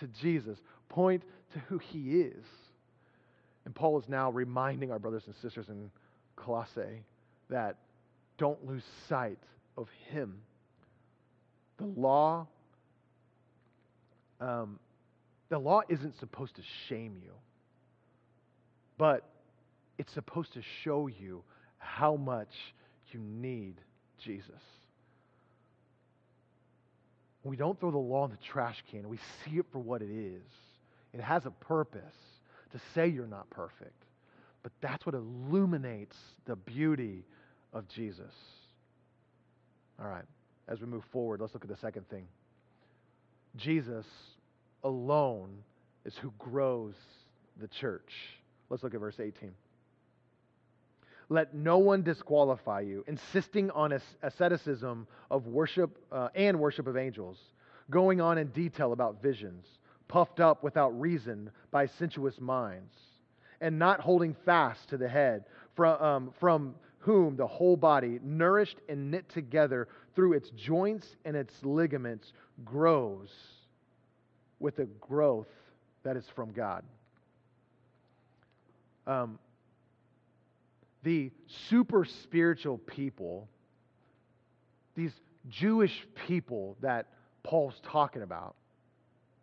to 0.00 0.06
Jesus, 0.08 0.58
point 0.90 1.22
to 1.54 1.58
who 1.60 1.78
he 1.78 2.20
is. 2.20 2.44
And 3.66 3.74
Paul 3.74 3.98
is 3.98 4.08
now 4.08 4.30
reminding 4.30 4.92
our 4.92 4.98
brothers 5.00 5.24
and 5.26 5.34
sisters 5.42 5.68
in 5.68 5.90
Colossae 6.36 7.02
that 7.50 7.76
don't 8.38 8.64
lose 8.64 8.84
sight 9.08 9.38
of 9.76 9.88
him. 10.08 10.38
The 11.78 11.86
law, 11.86 12.46
um, 14.40 14.78
the 15.48 15.58
law 15.58 15.82
isn't 15.88 16.16
supposed 16.20 16.54
to 16.56 16.62
shame 16.88 17.16
you, 17.22 17.32
but 18.98 19.28
it's 19.98 20.12
supposed 20.12 20.52
to 20.54 20.62
show 20.84 21.08
you 21.08 21.42
how 21.78 22.14
much 22.14 22.54
you 23.10 23.18
need 23.18 23.74
Jesus. 24.22 24.62
We 27.42 27.56
don't 27.56 27.78
throw 27.80 27.90
the 27.90 27.98
law 27.98 28.26
in 28.26 28.30
the 28.30 28.38
trash 28.38 28.82
can. 28.92 29.08
We 29.08 29.18
see 29.44 29.58
it 29.58 29.66
for 29.72 29.80
what 29.80 30.02
it 30.02 30.10
is. 30.10 30.42
It 31.12 31.20
has 31.20 31.46
a 31.46 31.50
purpose 31.50 32.02
to 32.76 32.84
say 32.94 33.08
you're 33.08 33.26
not 33.26 33.48
perfect. 33.50 34.04
But 34.62 34.72
that's 34.80 35.06
what 35.06 35.14
illuminates 35.14 36.16
the 36.44 36.56
beauty 36.56 37.24
of 37.72 37.88
Jesus. 37.88 38.32
All 40.00 40.08
right, 40.08 40.24
as 40.68 40.80
we 40.80 40.86
move 40.86 41.04
forward, 41.12 41.40
let's 41.40 41.54
look 41.54 41.64
at 41.64 41.70
the 41.70 41.76
second 41.76 42.08
thing. 42.08 42.26
Jesus 43.56 44.04
alone 44.84 45.50
is 46.04 46.14
who 46.16 46.32
grows 46.38 46.94
the 47.60 47.68
church. 47.68 48.12
Let's 48.68 48.82
look 48.82 48.94
at 48.94 49.00
verse 49.00 49.18
18. 49.18 49.52
Let 51.28 51.54
no 51.54 51.78
one 51.78 52.02
disqualify 52.02 52.80
you, 52.80 53.04
insisting 53.08 53.70
on 53.70 53.98
asceticism 54.22 55.08
of 55.30 55.46
worship 55.46 55.98
uh, 56.12 56.28
and 56.34 56.60
worship 56.60 56.86
of 56.86 56.96
angels, 56.96 57.38
going 57.90 58.20
on 58.20 58.38
in 58.38 58.48
detail 58.48 58.92
about 58.92 59.22
visions 59.22 59.64
puffed 60.08 60.40
up 60.40 60.62
without 60.62 60.98
reason 61.00 61.50
by 61.70 61.86
sensuous 61.86 62.40
minds, 62.40 62.94
and 63.60 63.78
not 63.78 64.00
holding 64.00 64.34
fast 64.44 64.88
to 64.88 64.96
the 64.96 65.08
head, 65.08 65.44
from, 65.74 66.02
um, 66.02 66.34
from 66.38 66.74
whom 66.98 67.36
the 67.36 67.46
whole 67.46 67.76
body, 67.76 68.18
nourished 68.22 68.78
and 68.88 69.10
knit 69.10 69.28
together 69.28 69.88
through 70.14 70.32
its 70.32 70.50
joints 70.50 71.16
and 71.24 71.36
its 71.36 71.54
ligaments, 71.62 72.32
grows 72.64 73.30
with 74.58 74.78
a 74.78 74.86
growth 75.00 75.46
that 76.02 76.16
is 76.16 76.24
from 76.34 76.52
God. 76.52 76.82
Um, 79.06 79.38
the 81.02 81.30
super 81.68 82.04
spiritual 82.04 82.78
people, 82.78 83.48
these 84.96 85.12
Jewish 85.48 86.06
people 86.26 86.76
that 86.80 87.06
Paul's 87.44 87.80
talking 87.84 88.22
about, 88.22 88.56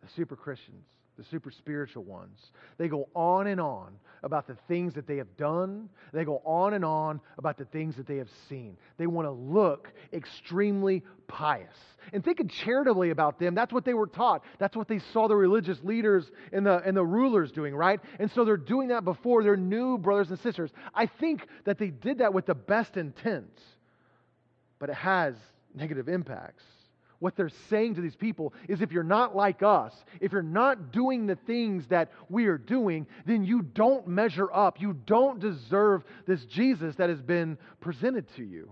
the 0.04 0.10
super 0.16 0.36
Christians, 0.36 0.86
the 1.18 1.24
super 1.26 1.52
spiritual 1.52 2.04
ones. 2.04 2.40
They 2.78 2.88
go 2.88 3.08
on 3.16 3.48
and 3.48 3.62
on 3.62 3.94
about 4.24 4.48
the 4.48 4.58
things 4.68 4.94
that 4.96 5.08
they 5.08 5.18
have 5.18 5.38
done. 5.38 5.90
They 6.12 6.26
go 6.26 6.42
on 6.44 6.74
and 6.74 6.84
on 6.84 7.22
about 7.38 7.58
the 7.58 7.66
things 7.66 7.96
that 7.98 8.08
they 8.08 8.18
have 8.18 8.30
seen. 8.50 8.78
They 8.98 9.08
want 9.08 9.28
to 9.28 9.32
look 9.32 9.92
extremely 10.12 11.04
pious. 11.28 11.76
And 12.12 12.24
thinking 12.24 12.48
charitably 12.48 13.12
about 13.12 13.40
them, 13.40 13.56
that's 13.56 13.72
what 13.72 13.86
they 13.86 13.94
were 13.94 14.08
taught. 14.08 14.44
That's 14.60 14.76
what 14.76 14.88
they 14.88 15.00
saw 15.14 15.28
the 15.28 15.36
religious 15.36 15.78
leaders 15.84 16.30
and 16.52 16.66
the, 16.66 16.82
and 16.86 16.98
the 16.98 17.06
rulers 17.06 17.52
doing, 17.52 17.76
right? 17.76 18.00
And 18.20 18.32
so 18.32 18.44
they're 18.44 18.58
doing 18.58 18.90
that 18.90 19.06
before 19.06 19.44
their 19.44 19.58
new 19.58 19.98
brothers 19.98 20.30
and 20.30 20.40
sisters. 20.40 20.72
I 20.94 21.06
think 21.06 21.48
that 21.66 21.78
they 21.78 21.90
did 21.90 22.18
that 22.18 22.34
with 22.34 22.46
the 22.46 22.56
best 22.56 22.98
intent, 22.98 23.58
but 24.80 24.90
it 24.90 24.96
has 24.96 25.36
negative 25.76 26.10
impacts 26.10 26.64
what 27.24 27.38
they're 27.38 27.50
saying 27.70 27.96
to 27.96 28.02
these 28.02 28.18
people 28.18 28.54
is 28.68 28.82
if 28.82 28.92
you're 28.92 29.02
not 29.02 29.34
like 29.34 29.64
us, 29.64 29.94
if 30.20 30.34
you're 30.34 30.44
not 30.44 30.92
doing 30.92 31.26
the 31.26 31.38
things 31.38 31.88
that 31.88 32.12
we 32.28 32.48
are 32.48 32.58
doing, 32.58 33.08
then 33.26 33.46
you 33.46 33.62
don't 33.62 34.06
measure 34.10 34.54
up. 34.54 34.82
You 34.82 34.92
don't 35.06 35.40
deserve 35.40 36.04
this 36.28 36.44
Jesus 36.44 36.98
that 36.98 37.10
has 37.10 37.22
been 37.22 37.58
presented 37.80 38.28
to 38.36 38.44
you. 38.44 38.70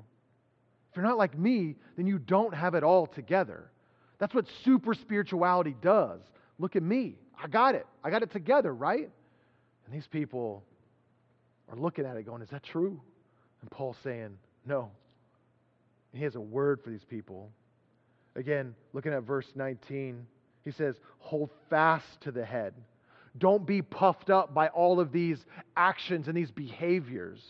If 0.89 0.97
you're 0.97 1.05
not 1.05 1.17
like 1.17 1.37
me, 1.37 1.77
then 1.95 2.07
you 2.07 2.19
don't 2.19 2.53
have 2.53 2.75
it 2.75 2.83
all 2.83 3.07
together. 3.07 3.71
That's 4.19 4.35
what 4.35 4.45
super 4.65 4.93
spirituality 4.95 5.77
does. 5.81 6.19
Look 6.59 6.75
at 6.75 6.83
me. 6.83 7.15
I 7.41 7.47
got 7.47 7.75
it. 7.75 7.87
I 8.03 8.09
got 8.09 8.21
it 8.21 8.31
together, 8.31 8.75
right? 8.75 9.09
And 9.85 9.95
these 9.95 10.07
people 10.07 10.65
are 11.69 11.77
looking 11.77 12.05
at 12.05 12.17
it 12.17 12.25
going, 12.25 12.41
Is 12.41 12.49
that 12.49 12.63
true? 12.63 12.99
And 13.61 13.71
Paul's 13.71 13.97
saying, 14.03 14.37
No. 14.65 14.91
And 16.11 16.19
he 16.19 16.25
has 16.25 16.35
a 16.35 16.41
word 16.41 16.81
for 16.83 16.89
these 16.89 17.05
people. 17.05 17.49
Again, 18.35 18.75
looking 18.93 19.13
at 19.13 19.23
verse 19.23 19.47
19, 19.55 20.25
he 20.63 20.71
says, 20.71 20.95
Hold 21.19 21.49
fast 21.69 22.21
to 22.21 22.31
the 22.31 22.45
head. 22.45 22.73
Don't 23.37 23.65
be 23.65 23.81
puffed 23.81 24.29
up 24.29 24.53
by 24.53 24.67
all 24.69 24.99
of 24.99 25.11
these 25.11 25.45
actions 25.75 26.27
and 26.27 26.35
these 26.35 26.51
behaviors. 26.51 27.41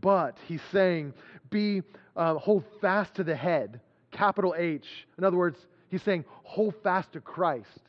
But 0.00 0.38
he's 0.46 0.62
saying, 0.72 1.14
be 1.50 1.82
uh, 2.16 2.34
hold 2.34 2.64
fast 2.80 3.14
to 3.16 3.24
the 3.24 3.34
head, 3.36 3.80
capital 4.10 4.54
H. 4.56 4.86
In 5.18 5.24
other 5.24 5.36
words, 5.36 5.58
he's 5.90 6.02
saying, 6.02 6.24
hold 6.44 6.74
fast 6.82 7.12
to 7.12 7.20
Christ 7.20 7.80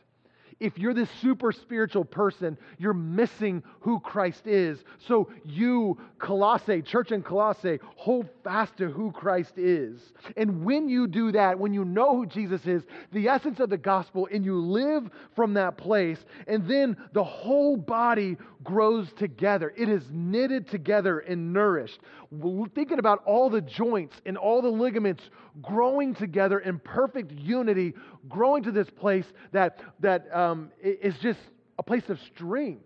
if 0.60 0.78
you're 0.78 0.94
this 0.94 1.10
super 1.22 1.52
spiritual 1.52 2.04
person, 2.04 2.58
you're 2.78 2.94
missing 2.94 3.64
who 3.80 4.00
Christ 4.00 4.46
is. 4.46 4.84
So 5.08 5.30
you, 5.46 5.98
Colossae, 6.18 6.82
church 6.82 7.12
in 7.12 7.24
Colossae, 7.24 7.80
hold 7.96 8.28
fast 8.44 8.78
to 8.78 8.90
who 8.90 9.12
Christ 9.12 9.54
is. 9.58 10.00
And 10.36 10.64
when 10.64 10.90
you 10.90 11.08
do 11.08 11.32
that, 11.32 11.58
when 11.58 11.74
you 11.74 11.86
know 11.86 12.16
who 12.16 12.26
Jesus 12.26 12.66
is, 12.66 12.84
the 13.12 13.28
essence 13.28 13.60
of 13.60 13.70
the 13.70 13.78
gospel, 13.78 14.28
and 14.32 14.44
you 14.44 14.60
live 14.60 15.10
from 15.36 15.54
that 15.54 15.78
place, 15.78 16.20
and 16.48 16.68
then 16.68 16.98
the 17.14 17.24
whole 17.24 17.78
body 17.78 18.38
grows 18.64 19.12
together. 19.14 19.74
It 19.78 19.88
is 19.88 20.04
knitted 20.12 20.68
together 20.68 21.20
and 21.20 21.54
nourished. 21.54 22.00
Thinking 22.76 23.00
about 23.00 23.24
all 23.26 23.50
the 23.50 23.62
joints 23.62 24.22
and 24.26 24.38
all 24.38 24.62
the 24.62 24.70
ligaments 24.70 25.24
growing 25.62 26.14
together 26.14 26.60
in 26.60 26.80
perfect 26.80 27.32
unity, 27.32 27.94
growing 28.28 28.64
to 28.64 28.72
this 28.72 28.90
place 28.90 29.26
that, 29.52 29.80
that 30.00 30.34
um, 30.36 30.49
is 30.82 31.18
just 31.20 31.40
a 31.78 31.84
place 31.84 32.10
of 32.10 32.20
strength. 32.22 32.86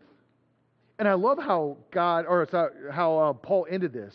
And 0.99 1.08
I 1.08 1.13
love 1.13 1.39
how 1.39 1.78
God, 1.91 2.26
or 2.28 2.47
how 2.91 3.17
uh, 3.17 3.34
Paul 3.34 3.67
ended 3.69 3.93
this. 3.93 4.13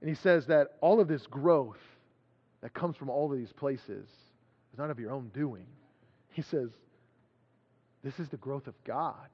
And 0.00 0.08
he 0.08 0.16
says 0.16 0.46
that 0.46 0.76
all 0.80 1.00
of 1.00 1.08
this 1.08 1.26
growth 1.26 1.78
that 2.62 2.72
comes 2.74 2.96
from 2.96 3.10
all 3.10 3.30
of 3.30 3.38
these 3.38 3.52
places 3.52 4.06
is 4.72 4.78
not 4.78 4.90
of 4.90 4.98
your 4.98 5.12
own 5.12 5.30
doing. 5.34 5.66
He 6.32 6.42
says, 6.42 6.70
this 8.02 8.18
is 8.18 8.28
the 8.28 8.36
growth 8.36 8.66
of 8.66 8.74
God. 8.84 9.28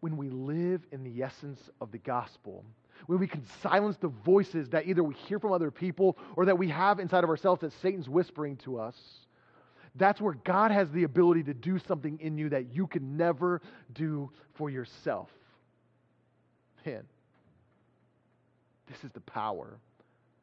When 0.00 0.16
we 0.16 0.30
live 0.30 0.82
in 0.92 1.02
the 1.02 1.22
essence 1.22 1.60
of 1.80 1.90
the 1.90 1.98
gospel, 1.98 2.64
when 3.06 3.18
we 3.18 3.26
can 3.26 3.44
silence 3.62 3.96
the 4.00 4.08
voices 4.08 4.68
that 4.70 4.86
either 4.86 5.02
we 5.02 5.14
hear 5.14 5.38
from 5.38 5.52
other 5.52 5.70
people 5.70 6.16
or 6.36 6.46
that 6.46 6.58
we 6.58 6.68
have 6.68 7.00
inside 7.00 7.24
of 7.24 7.30
ourselves 7.30 7.60
that 7.60 7.72
Satan's 7.82 8.08
whispering 8.08 8.56
to 8.58 8.78
us, 8.78 8.96
that's 9.98 10.20
where 10.20 10.34
God 10.44 10.70
has 10.70 10.90
the 10.90 11.04
ability 11.04 11.44
to 11.44 11.54
do 11.54 11.78
something 11.78 12.18
in 12.20 12.38
you 12.38 12.48
that 12.50 12.74
you 12.74 12.86
can 12.86 13.16
never 13.16 13.60
do 13.92 14.30
for 14.54 14.70
yourself. 14.70 15.28
Man, 16.84 17.04
this 18.88 19.04
is 19.04 19.10
the 19.12 19.20
power 19.20 19.78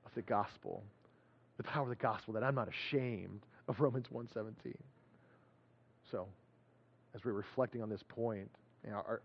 of 0.05 0.11
the 0.15 0.21
gospel. 0.21 0.83
The 1.57 1.63
power 1.63 1.83
of 1.83 1.89
the 1.89 1.95
gospel 1.95 2.33
that 2.33 2.43
I'm 2.43 2.55
not 2.55 2.67
ashamed 2.67 3.41
of 3.67 3.79
Romans 3.79 4.07
1:17. 4.11 4.73
So, 6.11 6.27
as 7.13 7.23
we're 7.23 7.33
reflecting 7.33 7.81
on 7.81 7.89
this 7.89 8.03
point, 8.03 8.49
you 8.83 8.91
know, 8.91 8.97
are, 8.97 9.21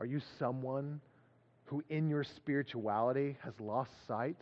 are 0.00 0.06
you 0.06 0.20
someone 0.38 1.00
who 1.66 1.82
in 1.90 2.08
your 2.08 2.24
spirituality 2.24 3.36
has 3.42 3.52
lost 3.60 3.90
sight 4.06 4.36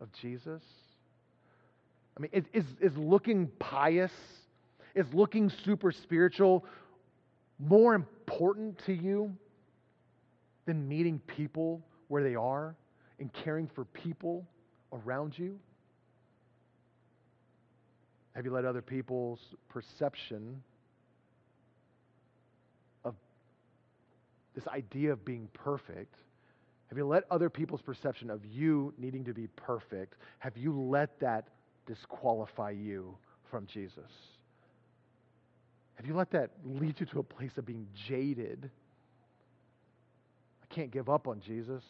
of 0.00 0.10
Jesus? 0.12 0.62
I 2.16 2.20
mean, 2.20 2.44
is, 2.52 2.64
is 2.80 2.96
looking 2.96 3.48
pious, 3.58 4.12
is 4.94 5.06
looking 5.12 5.50
super 5.64 5.92
spiritual 5.92 6.64
more 7.58 7.94
important 7.94 8.78
to 8.86 8.92
you 8.92 9.34
than 10.66 10.88
meeting 10.88 11.20
people 11.26 11.82
where 12.08 12.22
they 12.22 12.34
are 12.34 12.74
and 13.18 13.32
caring 13.32 13.68
for 13.68 13.84
people 13.86 14.46
around 14.92 15.38
you? 15.38 15.58
Have 18.34 18.44
you 18.44 18.52
let 18.52 18.64
other 18.64 18.82
people's 18.82 19.40
perception 19.68 20.62
of 23.04 23.14
this 24.54 24.66
idea 24.68 25.12
of 25.12 25.24
being 25.24 25.48
perfect? 25.52 26.14
Have 26.88 26.98
you 26.98 27.06
let 27.06 27.24
other 27.30 27.50
people's 27.50 27.82
perception 27.82 28.30
of 28.30 28.44
you 28.44 28.94
needing 28.98 29.24
to 29.24 29.34
be 29.34 29.46
perfect, 29.48 30.16
have 30.38 30.56
you 30.56 30.72
let 30.72 31.20
that 31.20 31.48
disqualify 31.86 32.70
you 32.70 33.16
from 33.50 33.66
Jesus? 33.66 34.10
Have 36.00 36.08
you 36.08 36.14
let 36.14 36.30
that 36.30 36.48
lead 36.64 36.98
you 36.98 37.04
to 37.04 37.18
a 37.18 37.22
place 37.22 37.50
of 37.58 37.66
being 37.66 37.86
jaded? 38.08 38.70
I 40.62 40.74
can't 40.74 40.90
give 40.90 41.10
up 41.10 41.28
on 41.28 41.42
Jesus, 41.46 41.82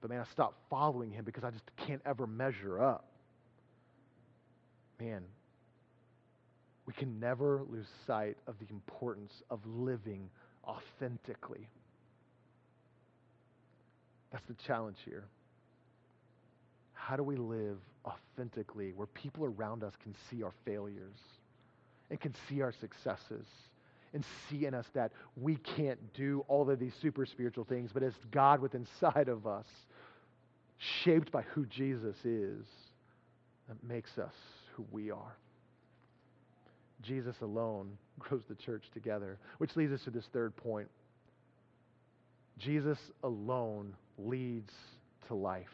but 0.00 0.08
man, 0.08 0.20
I 0.20 0.32
stopped 0.32 0.56
following 0.70 1.10
him 1.10 1.22
because 1.26 1.44
I 1.44 1.50
just 1.50 1.70
can't 1.76 2.00
ever 2.06 2.26
measure 2.26 2.82
up. 2.82 3.04
Man, 4.98 5.20
we 6.86 6.94
can 6.94 7.20
never 7.20 7.60
lose 7.68 7.84
sight 8.06 8.38
of 8.46 8.54
the 8.58 8.64
importance 8.70 9.34
of 9.50 9.60
living 9.66 10.30
authentically. 10.64 11.68
That's 14.32 14.46
the 14.48 14.56
challenge 14.66 14.96
here. 15.04 15.24
How 16.94 17.16
do 17.16 17.22
we 17.22 17.36
live 17.36 17.76
authentically 18.06 18.94
where 18.96 19.08
people 19.08 19.44
around 19.44 19.84
us 19.84 19.92
can 20.02 20.14
see 20.30 20.42
our 20.42 20.54
failures 20.64 21.18
and 22.12 22.20
can 22.20 22.34
see 22.46 22.60
our 22.60 22.72
successes 22.72 23.46
and 24.12 24.22
see 24.48 24.66
in 24.66 24.74
us 24.74 24.84
that 24.92 25.12
we 25.34 25.56
can't 25.56 26.12
do 26.12 26.44
all 26.46 26.68
of 26.68 26.78
these 26.78 26.92
super 27.00 27.24
spiritual 27.24 27.64
things, 27.64 27.90
but 27.92 28.02
it's 28.02 28.14
God 28.30 28.60
within 28.60 28.82
inside 28.82 29.28
of 29.28 29.46
us, 29.46 29.64
shaped 30.76 31.32
by 31.32 31.40
who 31.40 31.64
Jesus 31.64 32.16
is, 32.22 32.66
that 33.66 33.82
makes 33.82 34.18
us 34.18 34.34
who 34.74 34.84
we 34.92 35.10
are. 35.10 35.36
Jesus 37.00 37.36
alone 37.40 37.96
grows 38.18 38.42
the 38.46 38.56
church 38.56 38.84
together, 38.92 39.38
which 39.56 39.74
leads 39.74 39.94
us 39.94 40.04
to 40.04 40.10
this 40.10 40.26
third 40.34 40.54
point. 40.54 40.88
Jesus 42.58 42.98
alone 43.24 43.94
leads 44.18 44.74
to 45.28 45.34
life. 45.34 45.64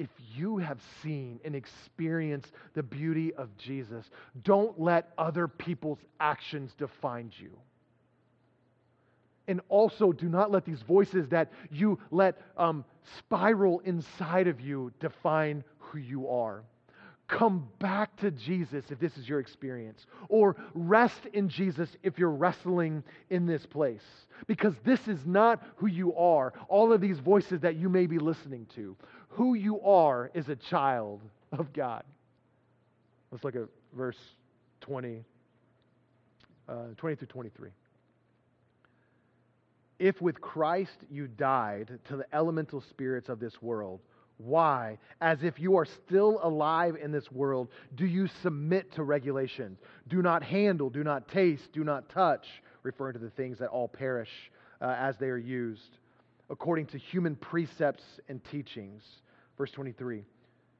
If 0.00 0.08
you 0.34 0.56
have 0.56 0.80
seen 1.02 1.40
and 1.44 1.54
experienced 1.54 2.52
the 2.72 2.82
beauty 2.82 3.34
of 3.34 3.54
Jesus, 3.58 4.08
don't 4.44 4.80
let 4.80 5.12
other 5.18 5.46
people's 5.46 5.98
actions 6.18 6.72
define 6.78 7.30
you. 7.38 7.50
And 9.46 9.60
also, 9.68 10.10
do 10.12 10.30
not 10.30 10.50
let 10.50 10.64
these 10.64 10.80
voices 10.80 11.28
that 11.28 11.52
you 11.70 11.98
let 12.10 12.40
um, 12.56 12.82
spiral 13.18 13.80
inside 13.80 14.48
of 14.48 14.58
you 14.58 14.90
define 15.00 15.64
who 15.78 15.98
you 15.98 16.30
are. 16.30 16.62
Come 17.30 17.68
back 17.78 18.16
to 18.16 18.32
Jesus 18.32 18.84
if 18.90 18.98
this 18.98 19.16
is 19.16 19.28
your 19.28 19.38
experience, 19.38 20.06
or 20.28 20.56
rest 20.74 21.26
in 21.32 21.48
Jesus 21.48 21.88
if 22.02 22.18
you're 22.18 22.30
wrestling 22.30 23.04
in 23.30 23.46
this 23.46 23.64
place. 23.64 24.02
Because 24.48 24.74
this 24.84 25.06
is 25.06 25.24
not 25.24 25.62
who 25.76 25.86
you 25.86 26.12
are, 26.16 26.52
all 26.68 26.92
of 26.92 27.00
these 27.00 27.20
voices 27.20 27.60
that 27.60 27.76
you 27.76 27.88
may 27.88 28.08
be 28.08 28.18
listening 28.18 28.66
to. 28.74 28.96
Who 29.28 29.54
you 29.54 29.80
are 29.82 30.32
is 30.34 30.48
a 30.48 30.56
child 30.56 31.20
of 31.52 31.72
God. 31.72 32.02
Let's 33.30 33.44
look 33.44 33.54
at 33.54 33.68
verse 33.94 34.18
20, 34.80 35.22
uh, 36.68 36.74
20 36.96 37.14
through 37.14 37.28
23. 37.28 37.70
If 40.00 40.20
with 40.20 40.40
Christ 40.40 40.96
you 41.08 41.28
died 41.28 42.00
to 42.08 42.16
the 42.16 42.26
elemental 42.32 42.80
spirits 42.80 43.28
of 43.28 43.38
this 43.38 43.62
world, 43.62 44.00
why, 44.44 44.98
as 45.20 45.42
if 45.42 45.58
you 45.58 45.76
are 45.76 45.84
still 45.84 46.40
alive 46.42 46.96
in 47.00 47.12
this 47.12 47.30
world, 47.30 47.68
do 47.94 48.06
you 48.06 48.28
submit 48.42 48.92
to 48.94 49.02
regulations? 49.02 49.78
Do 50.08 50.22
not 50.22 50.42
handle, 50.42 50.90
do 50.90 51.04
not 51.04 51.28
taste, 51.28 51.72
do 51.72 51.84
not 51.84 52.08
touch, 52.08 52.46
referring 52.82 53.14
to 53.14 53.18
the 53.18 53.30
things 53.30 53.58
that 53.58 53.68
all 53.68 53.88
perish 53.88 54.30
uh, 54.80 54.94
as 54.98 55.16
they 55.18 55.26
are 55.26 55.36
used, 55.36 55.98
according 56.48 56.86
to 56.86 56.98
human 56.98 57.36
precepts 57.36 58.04
and 58.28 58.42
teachings. 58.44 59.02
Verse 59.58 59.70
23 59.72 60.24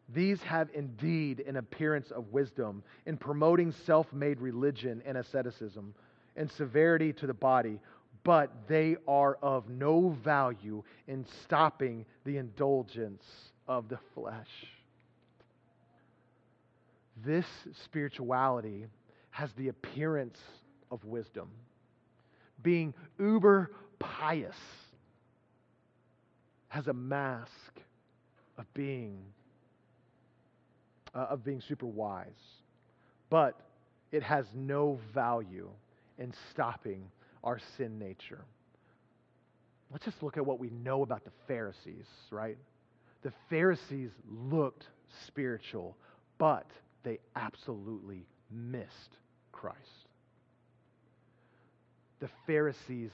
These 0.08 0.40
have 0.42 0.68
indeed 0.74 1.40
an 1.40 1.56
appearance 1.56 2.10
of 2.10 2.32
wisdom 2.32 2.82
in 3.06 3.16
promoting 3.16 3.72
self 3.84 4.12
made 4.12 4.40
religion 4.40 5.02
and 5.04 5.18
asceticism 5.18 5.94
and 6.36 6.50
severity 6.52 7.12
to 7.12 7.26
the 7.26 7.34
body 7.34 7.78
but 8.24 8.68
they 8.68 8.96
are 9.08 9.38
of 9.42 9.68
no 9.68 10.10
value 10.10 10.82
in 11.08 11.24
stopping 11.44 12.04
the 12.24 12.36
indulgence 12.36 13.24
of 13.66 13.88
the 13.88 13.98
flesh. 14.14 14.48
This 17.24 17.46
spirituality 17.84 18.86
has 19.30 19.50
the 19.52 19.68
appearance 19.68 20.38
of 20.90 21.04
wisdom, 21.04 21.48
being 22.62 22.94
uber 23.18 23.70
pious 23.98 24.56
has 26.68 26.86
a 26.88 26.92
mask 26.92 27.80
of 28.56 28.72
being 28.74 29.18
uh, 31.14 31.26
of 31.30 31.44
being 31.44 31.60
super 31.60 31.86
wise 31.86 32.60
but 33.30 33.60
it 34.12 34.22
has 34.22 34.46
no 34.54 34.98
value 35.14 35.70
in 36.18 36.34
stopping 36.50 37.04
our 37.42 37.58
sin 37.76 37.98
nature. 37.98 38.44
Let's 39.90 40.04
just 40.04 40.22
look 40.22 40.36
at 40.36 40.46
what 40.46 40.58
we 40.58 40.70
know 40.70 41.02
about 41.02 41.24
the 41.24 41.32
Pharisees, 41.48 42.06
right? 42.30 42.56
The 43.22 43.32
Pharisees 43.48 44.10
looked 44.50 44.86
spiritual, 45.26 45.96
but 46.38 46.66
they 47.02 47.18
absolutely 47.34 48.24
missed 48.50 49.18
Christ. 49.52 49.78
The 52.20 52.28
Pharisees 52.46 53.10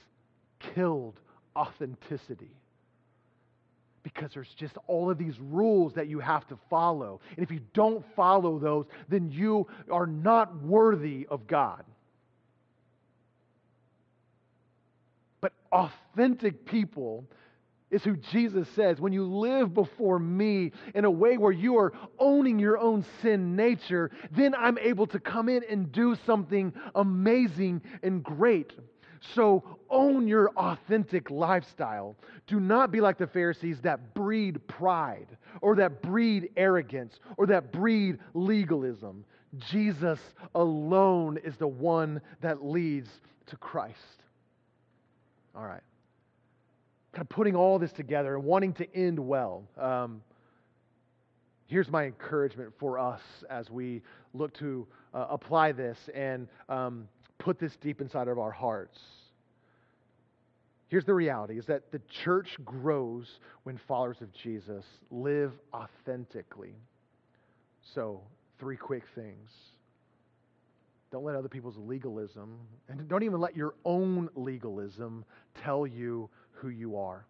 killed 0.59 1.19
authenticity 1.55 2.51
because 4.03 4.31
there's 4.33 4.53
just 4.55 4.77
all 4.87 5.09
of 5.09 5.17
these 5.17 5.37
rules 5.39 5.93
that 5.95 6.07
you 6.07 6.19
have 6.19 6.47
to 6.47 6.57
follow. 6.69 7.19
And 7.35 7.43
if 7.43 7.51
you 7.51 7.59
don't 7.73 8.05
follow 8.15 8.57
those, 8.57 8.85
then 9.09 9.29
you 9.31 9.67
are 9.91 10.07
not 10.07 10.61
worthy 10.63 11.27
of 11.29 11.45
God. 11.45 11.83
But 15.41 15.51
authentic 15.77 16.65
people 16.65 17.25
is 17.89 18.03
who 18.03 18.17
Jesus 18.17 18.67
says 18.75 18.99
when 18.99 19.13
you 19.13 19.25
live 19.25 19.73
before 19.73 20.19
me 20.19 20.71
in 20.93 21.05
a 21.05 21.11
way 21.11 21.37
where 21.37 21.53
you 21.53 21.77
are 21.77 21.93
owning 22.19 22.59
your 22.59 22.77
own 22.77 23.05
sin 23.21 23.55
nature, 23.55 24.11
then 24.31 24.53
I'm 24.55 24.77
able 24.79 25.07
to 25.07 25.19
come 25.19 25.47
in 25.47 25.63
and 25.69 25.91
do 25.91 26.17
something 26.25 26.73
amazing 26.95 27.81
and 28.03 28.23
great. 28.23 28.73
So 29.35 29.77
own 29.89 30.27
your 30.27 30.49
authentic 30.49 31.31
lifestyle. 31.31 32.17
Do 32.45 32.59
not 32.59 32.91
be 32.91 32.99
like 32.99 33.17
the 33.17 33.27
Pharisees 33.27 33.79
that 33.81 34.13
breed 34.13 34.65
pride 34.67 35.37
or 35.61 35.75
that 35.75 36.01
breed 36.01 36.49
arrogance 36.57 37.19
or 37.37 37.45
that 37.47 37.71
breed 37.71 38.19
legalism. 38.33 39.23
Jesus 39.69 40.19
alone 40.55 41.37
is 41.37 41.55
the 41.55 41.67
one 41.67 42.21
that 42.41 42.65
leads 42.65 43.09
to 43.47 43.55
Christ. 43.55 44.23
All 45.57 45.65
right. 45.65 45.81
Kind 47.13 47.21
of 47.23 47.29
putting 47.29 47.55
all 47.55 47.79
this 47.79 47.91
together 47.91 48.35
and 48.35 48.43
wanting 48.43 48.73
to 48.73 48.95
end 48.95 49.17
well. 49.17 49.63
Um, 49.75 50.21
here's 51.65 51.89
my 51.89 52.05
encouragement 52.05 52.73
for 52.77 52.99
us 52.99 53.21
as 53.49 53.71
we 53.71 54.03
look 54.35 54.53
to 54.59 54.85
uh, 55.15 55.25
apply 55.31 55.71
this 55.71 55.97
and 56.13 56.47
um, 56.69 57.07
put 57.39 57.57
this 57.57 57.75
deep 57.77 58.01
inside 58.01 58.27
of 58.27 58.37
our 58.37 58.51
hearts. 58.51 58.99
Here's 60.89 61.05
the 61.05 61.13
reality 61.15 61.57
is 61.57 61.65
that 61.65 61.91
the 61.91 62.01
church 62.23 62.55
grows 62.63 63.39
when 63.63 63.79
followers 63.87 64.21
of 64.21 64.31
Jesus 64.33 64.85
live 65.09 65.53
authentically. 65.73 66.75
So, 67.95 68.21
three 68.59 68.77
quick 68.77 69.03
things. 69.15 69.49
Don't 71.11 71.23
let 71.23 71.35
other 71.35 71.47
people's 71.47 71.77
legalism, 71.77 72.57
and 72.89 73.07
don't 73.07 73.23
even 73.23 73.39
let 73.39 73.55
your 73.55 73.75
own 73.85 74.29
legalism 74.35 75.23
tell 75.63 75.87
you 75.87 76.29
who 76.51 76.67
you 76.67 76.97
are. 76.97 77.25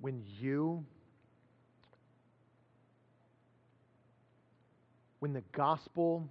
When 0.00 0.22
you, 0.38 0.84
when 5.18 5.32
the 5.32 5.42
gospel 5.50 6.24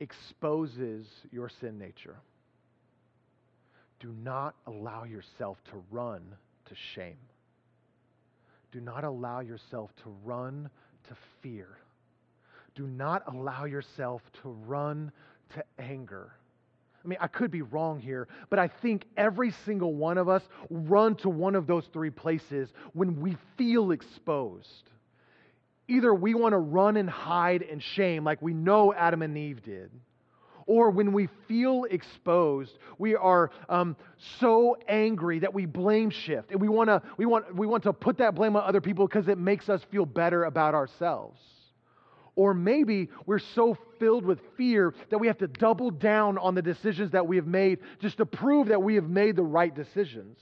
exposes 0.00 1.06
your 1.30 1.50
sin 1.60 1.78
nature, 1.78 2.16
do 4.00 4.14
not 4.22 4.54
allow 4.66 5.04
yourself 5.04 5.58
to 5.70 5.82
run 5.90 6.22
to 6.66 6.74
shame. 6.94 7.18
Do 8.72 8.80
not 8.80 9.04
allow 9.04 9.40
yourself 9.40 9.90
to 10.02 10.14
run 10.24 10.70
to 11.08 11.16
fear 11.42 11.76
do 12.76 12.86
not 12.86 13.24
allow 13.26 13.64
yourself 13.64 14.22
to 14.42 14.50
run 14.50 15.10
to 15.54 15.64
anger. 15.78 16.30
I 17.04 17.08
mean, 17.08 17.18
I 17.20 17.26
could 17.26 17.50
be 17.50 17.62
wrong 17.62 18.00
here, 18.00 18.28
but 18.50 18.58
I 18.58 18.68
think 18.68 19.04
every 19.16 19.52
single 19.64 19.94
one 19.94 20.18
of 20.18 20.28
us 20.28 20.42
run 20.70 21.14
to 21.16 21.28
one 21.28 21.54
of 21.54 21.66
those 21.66 21.86
three 21.92 22.10
places 22.10 22.68
when 22.92 23.20
we 23.20 23.36
feel 23.56 23.92
exposed. 23.92 24.90
Either 25.88 26.12
we 26.12 26.34
want 26.34 26.52
to 26.52 26.58
run 26.58 26.96
and 26.96 27.08
hide 27.08 27.62
in 27.62 27.78
shame, 27.78 28.24
like 28.24 28.42
we 28.42 28.52
know 28.52 28.92
Adam 28.92 29.22
and 29.22 29.38
Eve 29.38 29.62
did, 29.62 29.90
Or 30.66 30.90
when 30.90 31.12
we 31.12 31.28
feel 31.46 31.84
exposed, 31.88 32.76
we 32.98 33.14
are 33.14 33.52
um, 33.68 33.96
so 34.40 34.76
angry 34.88 35.38
that 35.38 35.54
we 35.54 35.64
blame 35.64 36.10
shift. 36.10 36.50
And 36.50 36.60
we, 36.60 36.68
wanna, 36.68 37.02
we, 37.16 37.24
want, 37.24 37.54
we 37.54 37.68
want 37.68 37.84
to 37.84 37.92
put 37.92 38.18
that 38.18 38.34
blame 38.34 38.56
on 38.56 38.64
other 38.64 38.80
people 38.80 39.06
because 39.06 39.28
it 39.28 39.38
makes 39.38 39.68
us 39.68 39.80
feel 39.92 40.06
better 40.06 40.42
about 40.44 40.74
ourselves. 40.74 41.40
Or 42.36 42.52
maybe 42.52 43.08
we're 43.24 43.38
so 43.38 43.76
filled 43.98 44.24
with 44.24 44.38
fear 44.56 44.94
that 45.10 45.18
we 45.18 45.26
have 45.26 45.38
to 45.38 45.48
double 45.48 45.90
down 45.90 46.36
on 46.36 46.54
the 46.54 46.62
decisions 46.62 47.12
that 47.12 47.26
we 47.26 47.36
have 47.36 47.46
made 47.46 47.78
just 47.98 48.18
to 48.18 48.26
prove 48.26 48.68
that 48.68 48.82
we 48.82 48.94
have 48.96 49.08
made 49.08 49.36
the 49.36 49.42
right 49.42 49.74
decisions. 49.74 50.38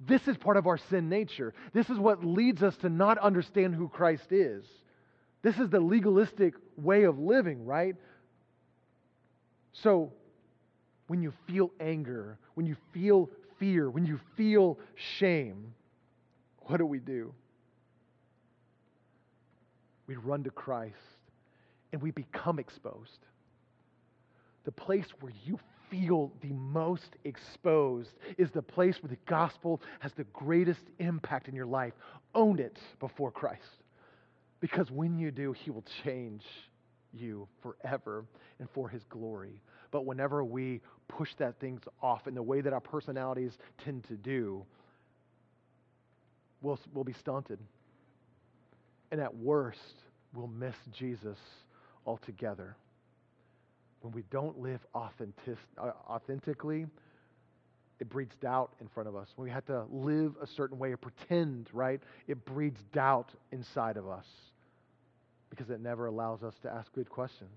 This 0.00 0.26
is 0.28 0.36
part 0.36 0.56
of 0.56 0.66
our 0.66 0.78
sin 0.78 1.08
nature. 1.08 1.52
This 1.72 1.90
is 1.90 1.98
what 1.98 2.24
leads 2.24 2.62
us 2.62 2.76
to 2.78 2.88
not 2.88 3.18
understand 3.18 3.74
who 3.74 3.88
Christ 3.88 4.30
is. 4.30 4.64
This 5.42 5.58
is 5.58 5.68
the 5.68 5.80
legalistic 5.80 6.54
way 6.76 7.02
of 7.04 7.18
living, 7.18 7.66
right? 7.66 7.96
So, 9.72 10.12
when 11.08 11.20
you 11.20 11.32
feel 11.46 11.70
anger, 11.80 12.38
when 12.54 12.66
you 12.66 12.76
feel 12.92 13.28
fear, 13.58 13.90
when 13.90 14.06
you 14.06 14.20
feel 14.36 14.78
shame, 15.18 15.74
what 16.66 16.78
do 16.78 16.86
we 16.86 16.98
do? 16.98 17.34
We 20.06 20.16
run 20.16 20.44
to 20.44 20.50
Christ 20.50 20.94
and 21.92 22.02
we 22.02 22.10
become 22.10 22.58
exposed. 22.58 23.26
The 24.64 24.72
place 24.72 25.06
where 25.20 25.32
you 25.44 25.58
feel 25.90 26.32
the 26.40 26.52
most 26.52 27.16
exposed 27.24 28.10
is 28.38 28.50
the 28.50 28.62
place 28.62 29.02
where 29.02 29.10
the 29.10 29.30
gospel 29.30 29.80
has 30.00 30.12
the 30.12 30.24
greatest 30.24 30.80
impact 30.98 31.48
in 31.48 31.54
your 31.54 31.66
life. 31.66 31.92
Own 32.34 32.58
it 32.58 32.78
before 33.00 33.30
Christ. 33.30 33.62
Because 34.60 34.90
when 34.90 35.18
you 35.18 35.30
do, 35.30 35.52
he 35.52 35.70
will 35.70 35.84
change 36.02 36.42
you 37.12 37.46
forever 37.62 38.24
and 38.58 38.68
for 38.70 38.88
his 38.88 39.04
glory. 39.04 39.60
But 39.90 40.06
whenever 40.06 40.42
we 40.42 40.80
push 41.06 41.30
that 41.38 41.60
things 41.60 41.82
off 42.02 42.26
in 42.26 42.34
the 42.34 42.42
way 42.42 42.60
that 42.60 42.72
our 42.72 42.80
personalities 42.80 43.52
tend 43.84 44.04
to 44.08 44.14
do, 44.14 44.64
we'll, 46.62 46.80
we'll 46.92 47.04
be 47.04 47.12
stunted. 47.12 47.58
And 49.10 49.20
at 49.20 49.34
worst, 49.36 49.78
we'll 50.34 50.48
miss 50.48 50.74
Jesus 50.92 51.38
altogether 52.06 52.76
when 54.04 54.12
we 54.12 54.22
don't 54.30 54.60
live 54.60 54.80
authentic, 54.94 55.56
uh, 55.78 55.92
authentically, 56.06 56.84
it 58.00 58.10
breeds 58.10 58.34
doubt 58.42 58.74
in 58.82 58.88
front 58.88 59.08
of 59.08 59.16
us. 59.16 59.28
When 59.34 59.46
we 59.46 59.50
have 59.50 59.64
to 59.66 59.84
live 59.90 60.34
a 60.42 60.46
certain 60.46 60.78
way 60.78 60.92
or 60.92 60.98
pretend, 60.98 61.70
right, 61.72 62.00
it 62.28 62.44
breeds 62.44 62.78
doubt 62.92 63.30
inside 63.50 63.96
of 63.96 64.06
us 64.06 64.26
because 65.48 65.70
it 65.70 65.80
never 65.80 66.04
allows 66.04 66.42
us 66.42 66.52
to 66.64 66.70
ask 66.70 66.92
good 66.92 67.08
questions. 67.08 67.56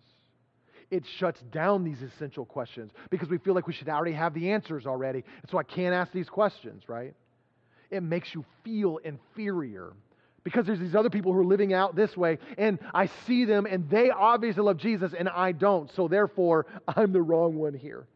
It 0.89 1.03
shuts 1.17 1.41
down 1.51 1.83
these 1.83 2.01
essential 2.01 2.45
questions 2.45 2.91
because 3.09 3.27
we 3.27 3.39
feel 3.39 3.53
like 3.53 3.67
we 3.67 3.73
should 3.73 3.89
already 3.89 4.15
have 4.15 4.33
the 4.33 4.51
answers 4.51 4.85
already. 4.85 5.25
And 5.41 5.51
so 5.51 5.57
I 5.57 5.63
can't 5.63 5.93
ask 5.93 6.13
these 6.13 6.29
questions, 6.29 6.83
right? 6.87 7.13
It 7.91 8.03
makes 8.03 8.33
you 8.33 8.45
feel 8.63 8.99
inferior 9.03 9.91
because 10.47 10.65
there's 10.65 10.79
these 10.79 10.95
other 10.95 11.09
people 11.09 11.33
who 11.33 11.39
are 11.39 11.45
living 11.45 11.73
out 11.73 11.93
this 11.93 12.15
way, 12.15 12.37
and 12.57 12.79
I 12.93 13.07
see 13.25 13.43
them, 13.43 13.65
and 13.65 13.89
they 13.89 14.11
obviously 14.11 14.63
love 14.63 14.77
Jesus, 14.77 15.11
and 15.13 15.27
I 15.27 15.51
don't. 15.51 15.91
So 15.91 16.07
therefore, 16.07 16.67
I'm 16.87 17.11
the 17.11 17.21
wrong 17.21 17.57
one 17.57 17.73
here. 17.73 18.07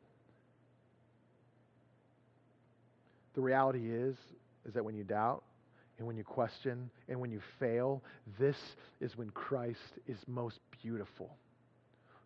The 3.33 3.41
reality 3.41 3.91
is, 3.91 4.15
is 4.65 4.73
that 4.75 4.85
when 4.85 4.95
you 4.95 5.03
doubt, 5.03 5.43
and 5.97 6.07
when 6.07 6.15
you 6.15 6.23
question, 6.23 6.89
and 7.09 7.19
when 7.19 7.31
you 7.31 7.41
fail, 7.59 8.01
this 8.39 8.55
is 9.01 9.17
when 9.17 9.29
Christ 9.31 9.99
is 10.07 10.17
most 10.25 10.61
beautiful. 10.81 11.35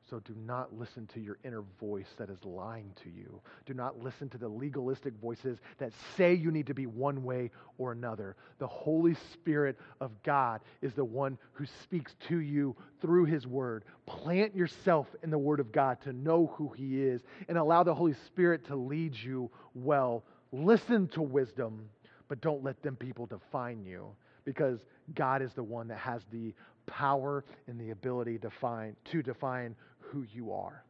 So 0.09 0.19
do 0.19 0.35
not 0.45 0.77
listen 0.77 1.07
to 1.07 1.19
your 1.19 1.39
inner 1.43 1.63
voice 1.79 2.13
that 2.17 2.29
is 2.29 2.43
lying 2.43 2.91
to 3.03 3.09
you. 3.09 3.41
Do 3.65 3.73
not 3.73 4.03
listen 4.03 4.29
to 4.29 4.37
the 4.37 4.47
legalistic 4.47 5.15
voices 5.19 5.57
that 5.79 5.93
say 6.15 6.33
you 6.33 6.51
need 6.51 6.67
to 6.67 6.75
be 6.75 6.85
one 6.85 7.23
way 7.23 7.49
or 7.79 7.91
another. 7.91 8.35
The 8.59 8.67
Holy 8.67 9.15
Spirit 9.33 9.77
of 10.01 10.11
God 10.21 10.61
is 10.83 10.93
the 10.93 11.03
one 11.03 11.39
who 11.53 11.65
speaks 11.81 12.15
to 12.27 12.37
you 12.37 12.75
through 13.01 13.25
His 13.25 13.47
Word. 13.47 13.83
Plant 14.05 14.55
yourself 14.55 15.07
in 15.23 15.31
the 15.31 15.39
Word 15.39 15.59
of 15.59 15.71
God 15.71 15.99
to 16.01 16.13
know 16.13 16.53
who 16.55 16.69
He 16.69 17.01
is 17.01 17.21
and 17.47 17.57
allow 17.57 17.81
the 17.81 17.95
Holy 17.95 18.15
Spirit 18.27 18.63
to 18.67 18.75
lead 18.75 19.15
you 19.15 19.49
well. 19.73 20.23
Listen 20.51 21.07
to 21.09 21.21
wisdom, 21.23 21.89
but 22.27 22.41
don't 22.41 22.63
let 22.63 22.83
them 22.83 22.95
people 22.95 23.25
define 23.25 23.83
you 23.83 24.09
because 24.45 24.79
God 25.15 25.41
is 25.41 25.53
the 25.53 25.63
one 25.63 25.87
that 25.87 25.97
has 25.97 26.21
the 26.31 26.53
power 26.85 27.43
and 27.67 27.79
the 27.79 27.91
ability 27.91 28.37
to, 28.39 28.49
find, 28.61 28.95
to 29.11 29.21
define 29.21 29.75
who 29.99 30.25
you 30.33 30.51
are. 30.51 30.83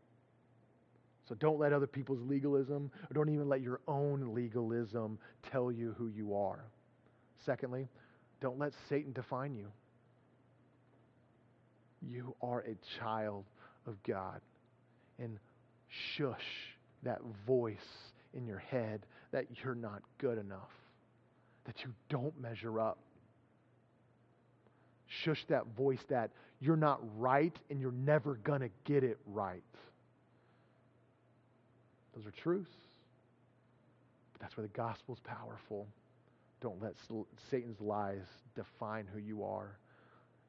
So 1.27 1.35
don't 1.35 1.59
let 1.59 1.73
other 1.73 1.87
people's 1.87 2.21
legalism, 2.21 2.91
or 3.09 3.13
don't 3.13 3.29
even 3.29 3.49
let 3.49 3.61
your 3.61 3.79
own 3.87 4.35
legalism 4.35 5.17
tell 5.51 5.71
you 5.71 5.95
who 5.97 6.07
you 6.07 6.35
are. 6.35 6.65
Secondly, 7.45 7.87
don't 8.41 8.59
let 8.59 8.73
Satan 8.89 9.11
define 9.11 9.55
you. 9.55 9.67
You 12.01 12.35
are 12.41 12.59
a 12.61 12.75
child 12.99 13.45
of 13.87 13.95
God. 14.03 14.39
And 15.17 15.39
shush 16.15 16.75
that 17.03 17.21
voice 17.47 17.77
in 18.33 18.45
your 18.45 18.59
head 18.59 19.05
that 19.31 19.45
you're 19.63 19.75
not 19.75 20.01
good 20.19 20.37
enough, 20.37 20.71
that 21.65 21.83
you 21.83 21.91
don't 22.09 22.39
measure 22.39 22.79
up. 22.79 22.99
Shush 25.07 25.45
that 25.49 25.65
voice 25.77 26.03
that 26.09 26.31
you're 26.59 26.75
not 26.75 26.99
right 27.19 27.55
and 27.69 27.79
you're 27.79 27.91
never 27.91 28.35
going 28.35 28.61
to 28.61 28.69
get 28.85 29.03
it 29.03 29.17
right. 29.27 29.63
Those 32.15 32.25
are 32.25 32.31
truths. 32.31 32.71
But 34.33 34.41
that's 34.41 34.57
where 34.57 34.65
the 34.65 34.73
gospel's 34.73 35.19
powerful. 35.23 35.87
Don't 36.61 36.81
let 36.81 36.93
Satan's 37.51 37.79
lies 37.81 38.25
define 38.55 39.05
who 39.13 39.19
you 39.19 39.43
are. 39.43 39.77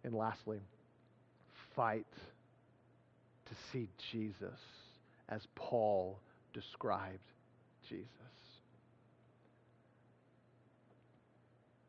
And 0.05 0.15
lastly, 0.15 0.61
fight 1.75 2.07
to 3.47 3.55
see 3.73 3.89
Jesus 4.13 4.61
as 5.29 5.47
Paul 5.55 6.19
described 6.53 7.19
Jesus. 7.89 8.07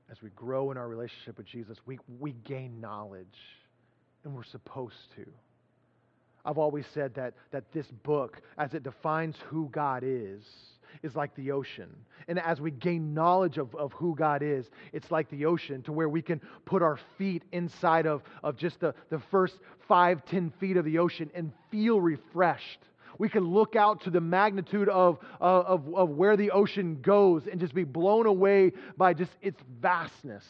As 0.09 0.21
we 0.21 0.29
grow 0.31 0.71
in 0.71 0.77
our 0.77 0.87
relationship 0.87 1.37
with 1.37 1.47
Jesus, 1.47 1.77
we, 1.85 1.99
we 2.19 2.31
gain 2.45 2.79
knowledge 2.79 3.27
and 4.23 4.33
we're 4.33 4.43
supposed 4.43 5.11
to. 5.15 5.25
I've 6.45 6.57
always 6.57 6.85
said 6.93 7.13
that, 7.15 7.33
that 7.51 7.65
this 7.73 7.87
book, 8.03 8.41
as 8.57 8.73
it 8.73 8.83
defines 8.83 9.35
who 9.47 9.67
God 9.71 10.03
is, 10.05 10.43
is 11.03 11.15
like 11.15 11.35
the 11.35 11.51
ocean. 11.51 11.93
And 12.29 12.39
as 12.39 12.61
we 12.61 12.71
gain 12.71 13.13
knowledge 13.13 13.57
of, 13.57 13.75
of 13.75 13.91
who 13.93 14.15
God 14.15 14.41
is, 14.41 14.69
it's 14.93 15.11
like 15.11 15.29
the 15.29 15.45
ocean 15.45 15.81
to 15.83 15.91
where 15.91 16.07
we 16.07 16.21
can 16.21 16.41
put 16.63 16.81
our 16.81 16.97
feet 17.17 17.43
inside 17.51 18.05
of, 18.05 18.23
of 18.43 18.55
just 18.55 18.79
the, 18.79 18.95
the 19.09 19.19
first 19.29 19.55
five, 19.87 20.25
ten 20.25 20.51
feet 20.59 20.77
of 20.77 20.85
the 20.85 20.99
ocean 20.99 21.29
and 21.35 21.51
feel 21.69 21.99
refreshed. 21.99 22.79
We 23.19 23.29
can 23.29 23.45
look 23.45 23.75
out 23.75 24.01
to 24.03 24.09
the 24.09 24.21
magnitude 24.21 24.89
of, 24.89 25.19
of, 25.39 25.93
of 25.93 26.09
where 26.09 26.37
the 26.37 26.51
ocean 26.51 27.01
goes 27.01 27.47
and 27.47 27.59
just 27.59 27.73
be 27.73 27.83
blown 27.83 28.25
away 28.25 28.73
by 28.97 29.13
just 29.13 29.31
its 29.41 29.59
vastness. 29.81 30.45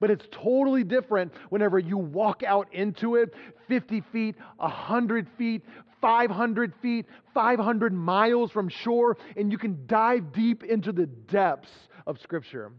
But 0.00 0.10
it's 0.10 0.26
totally 0.30 0.84
different 0.84 1.32
whenever 1.50 1.78
you 1.78 1.98
walk 1.98 2.42
out 2.42 2.72
into 2.72 3.16
it 3.16 3.34
50 3.66 4.02
feet, 4.12 4.36
100 4.58 5.28
feet, 5.36 5.62
500 6.00 6.72
feet, 6.80 7.06
500 7.34 7.92
miles 7.92 8.50
from 8.50 8.68
shore, 8.68 9.16
and 9.36 9.50
you 9.50 9.58
can 9.58 9.86
dive 9.86 10.32
deep 10.32 10.62
into 10.62 10.92
the 10.92 11.06
depths 11.06 11.70
of 12.06 12.20
Scripture. 12.20 12.72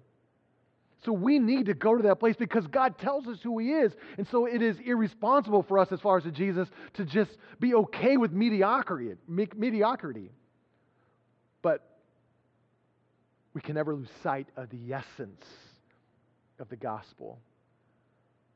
So 1.05 1.13
we 1.13 1.39
need 1.39 1.67
to 1.67 1.73
go 1.73 1.95
to 1.95 2.03
that 2.03 2.19
place 2.19 2.35
because 2.35 2.67
God 2.67 2.97
tells 2.97 3.27
us 3.27 3.39
who 3.41 3.57
He 3.59 3.71
is. 3.71 3.93
And 4.17 4.27
so 4.27 4.45
it 4.45 4.61
is 4.61 4.77
irresponsible 4.85 5.63
for 5.63 5.79
us, 5.79 5.91
as 5.91 6.01
far 6.01 6.17
as 6.17 6.23
to 6.23 6.31
Jesus, 6.31 6.67
to 6.95 7.05
just 7.05 7.31
be 7.59 7.73
okay 7.73 8.17
with 8.17 8.31
mediocrity. 8.33 9.15
mediocrity. 9.27 10.29
But 11.61 11.87
we 13.53 13.61
can 13.61 13.75
never 13.75 13.95
lose 13.95 14.09
sight 14.23 14.47
of 14.57 14.69
the 14.69 14.93
essence 14.93 15.45
of 16.59 16.69
the 16.69 16.75
gospel. 16.75 17.39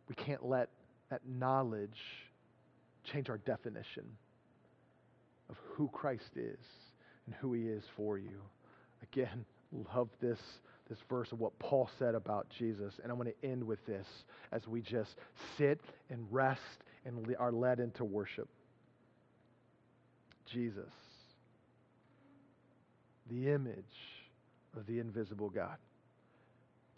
We 0.09 0.15
can't 0.15 0.45
let 0.45 0.69
that 1.09 1.21
knowledge 1.25 1.99
change 3.03 3.29
our 3.29 3.37
definition 3.37 4.03
of 5.49 5.55
who 5.75 5.87
Christ 5.89 6.31
is 6.35 6.59
and 7.25 7.35
who 7.35 7.53
he 7.53 7.63
is 7.67 7.83
for 7.95 8.17
you. 8.17 8.41
Again, 9.01 9.45
love 9.95 10.09
this, 10.21 10.39
this 10.89 10.99
verse 11.09 11.31
of 11.31 11.39
what 11.39 11.57
Paul 11.59 11.89
said 11.97 12.15
about 12.15 12.47
Jesus. 12.57 12.93
And 13.01 13.11
I'm 13.11 13.17
going 13.17 13.31
to 13.41 13.47
end 13.47 13.63
with 13.63 13.85
this 13.85 14.07
as 14.51 14.67
we 14.67 14.81
just 14.81 15.15
sit 15.57 15.79
and 16.09 16.25
rest 16.31 16.61
and 17.05 17.25
are 17.39 17.51
led 17.51 17.79
into 17.79 18.03
worship. 18.03 18.49
Jesus, 20.45 20.91
the 23.29 23.49
image 23.49 23.83
of 24.77 24.85
the 24.85 24.99
invisible 24.99 25.49
God. 25.49 25.77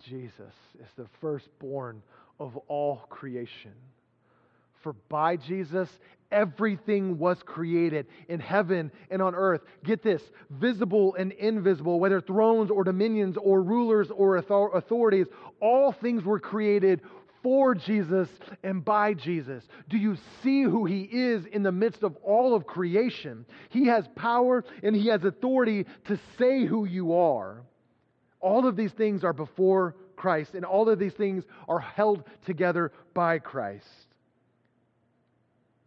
Jesus 0.03 0.53
is 0.79 0.89
the 0.97 1.07
firstborn 1.21 2.01
of 2.39 2.57
all 2.67 3.05
creation. 3.09 3.73
For 4.85 4.93
by 5.09 5.37
Jesus, 5.37 5.89
everything 6.31 7.17
was 7.17 7.41
created 7.43 8.05
in 8.29 8.39
heaven 8.39 8.91
and 9.09 9.19
on 9.19 9.33
earth. 9.33 9.61
Get 9.83 10.03
this 10.03 10.21
visible 10.51 11.15
and 11.15 11.31
invisible, 11.31 11.99
whether 11.99 12.21
thrones 12.21 12.69
or 12.69 12.83
dominions 12.83 13.35
or 13.35 13.63
rulers 13.63 14.11
or 14.11 14.37
authorities, 14.37 15.25
all 15.59 15.91
things 15.91 16.23
were 16.23 16.39
created 16.39 17.01
for 17.41 17.73
Jesus 17.73 18.29
and 18.61 18.85
by 18.85 19.15
Jesus? 19.15 19.63
Do 19.89 19.97
you 19.97 20.17
see 20.43 20.61
who 20.61 20.85
he 20.85 21.01
is 21.01 21.47
in 21.47 21.63
the 21.63 21.71
midst 21.71 22.03
of 22.03 22.15
all 22.17 22.53
of 22.53 22.67
creation? 22.67 23.47
He 23.69 23.87
has 23.87 24.07
power 24.15 24.63
and 24.83 24.95
he 24.95 25.07
has 25.07 25.23
authority 25.23 25.87
to 26.03 26.19
say 26.37 26.63
who 26.63 26.85
you 26.85 27.15
are. 27.15 27.63
All 28.39 28.67
of 28.67 28.75
these 28.75 28.91
things 28.91 29.23
are 29.23 29.33
before 29.33 29.95
Christ, 30.15 30.53
and 30.53 30.63
all 30.63 30.87
of 30.89 30.99
these 30.99 31.13
things 31.13 31.43
are 31.67 31.79
held 31.79 32.23
together 32.45 32.91
by 33.15 33.39
Christ. 33.39 34.04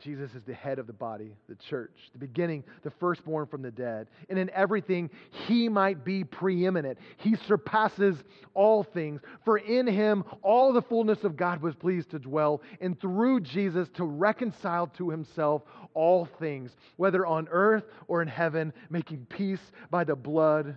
Jesus 0.00 0.32
is 0.34 0.42
the 0.44 0.54
head 0.54 0.78
of 0.78 0.86
the 0.86 0.92
body, 0.92 1.34
the 1.48 1.56
church, 1.56 1.90
the 2.12 2.18
beginning, 2.18 2.62
the 2.82 2.90
firstborn 2.90 3.46
from 3.46 3.62
the 3.62 3.70
dead. 3.70 4.06
And 4.28 4.38
in 4.38 4.48
everything, 4.50 5.10
he 5.46 5.68
might 5.68 6.04
be 6.04 6.22
preeminent. 6.22 6.98
He 7.16 7.34
surpasses 7.34 8.16
all 8.54 8.84
things. 8.84 9.20
For 9.44 9.58
in 9.58 9.88
him, 9.88 10.22
all 10.42 10.72
the 10.72 10.82
fullness 10.82 11.24
of 11.24 11.36
God 11.36 11.60
was 11.60 11.74
pleased 11.74 12.10
to 12.10 12.20
dwell, 12.20 12.62
and 12.80 12.98
through 13.00 13.40
Jesus 13.40 13.88
to 13.94 14.04
reconcile 14.04 14.86
to 14.98 15.10
himself 15.10 15.62
all 15.94 16.28
things, 16.38 16.70
whether 16.96 17.26
on 17.26 17.48
earth 17.50 17.84
or 18.06 18.22
in 18.22 18.28
heaven, 18.28 18.72
making 18.90 19.26
peace 19.28 19.72
by 19.90 20.04
the 20.04 20.14
blood 20.16 20.76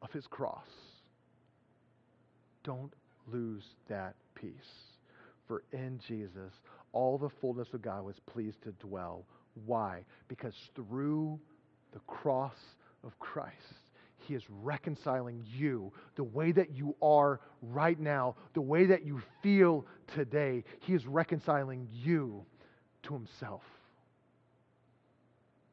of 0.00 0.12
his 0.12 0.28
cross. 0.28 0.68
Don't 2.62 2.92
lose 3.26 3.64
that 3.88 4.14
peace. 4.36 4.52
For 5.48 5.64
in 5.72 6.00
Jesus, 6.06 6.52
all 6.94 7.18
the 7.18 7.28
fullness 7.40 7.68
of 7.74 7.82
God 7.82 8.04
was 8.04 8.16
pleased 8.20 8.62
to 8.62 8.72
dwell. 8.72 9.26
Why? 9.66 10.04
Because 10.28 10.54
through 10.74 11.38
the 11.92 11.98
cross 12.00 12.56
of 13.04 13.18
Christ, 13.18 13.52
He 14.16 14.34
is 14.34 14.42
reconciling 14.48 15.44
you, 15.46 15.92
the 16.16 16.24
way 16.24 16.52
that 16.52 16.74
you 16.74 16.96
are 17.02 17.40
right 17.60 17.98
now, 17.98 18.36
the 18.54 18.60
way 18.60 18.86
that 18.86 19.04
you 19.04 19.20
feel 19.42 19.86
today. 20.14 20.64
He 20.80 20.94
is 20.94 21.06
reconciling 21.06 21.88
you 21.92 22.44
to 23.02 23.12
Himself. 23.12 23.62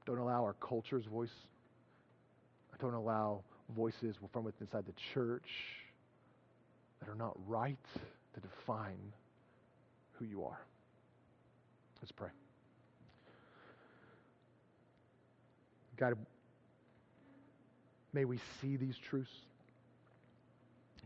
Don't 0.05 0.17
allow 0.17 0.43
our 0.43 0.55
culture's 0.59 1.05
voice, 1.05 1.30
don't 2.80 2.95
allow 2.95 3.43
voices 3.76 4.15
from 4.34 4.43
within 4.43 4.67
inside 4.67 4.86
the 4.86 4.93
church 5.13 5.47
that 6.99 7.09
are 7.09 7.15
not 7.15 7.38
right 7.47 7.78
to 8.34 8.39
define 8.39 9.13
who 10.13 10.26
you 10.26 10.43
are. 10.43 10.59
Let's 12.02 12.12
pray. 12.12 12.30
God, 15.97 16.16
may 18.12 18.26
we 18.26 18.39
see 18.60 18.76
these 18.76 18.97
truths. 18.97 19.32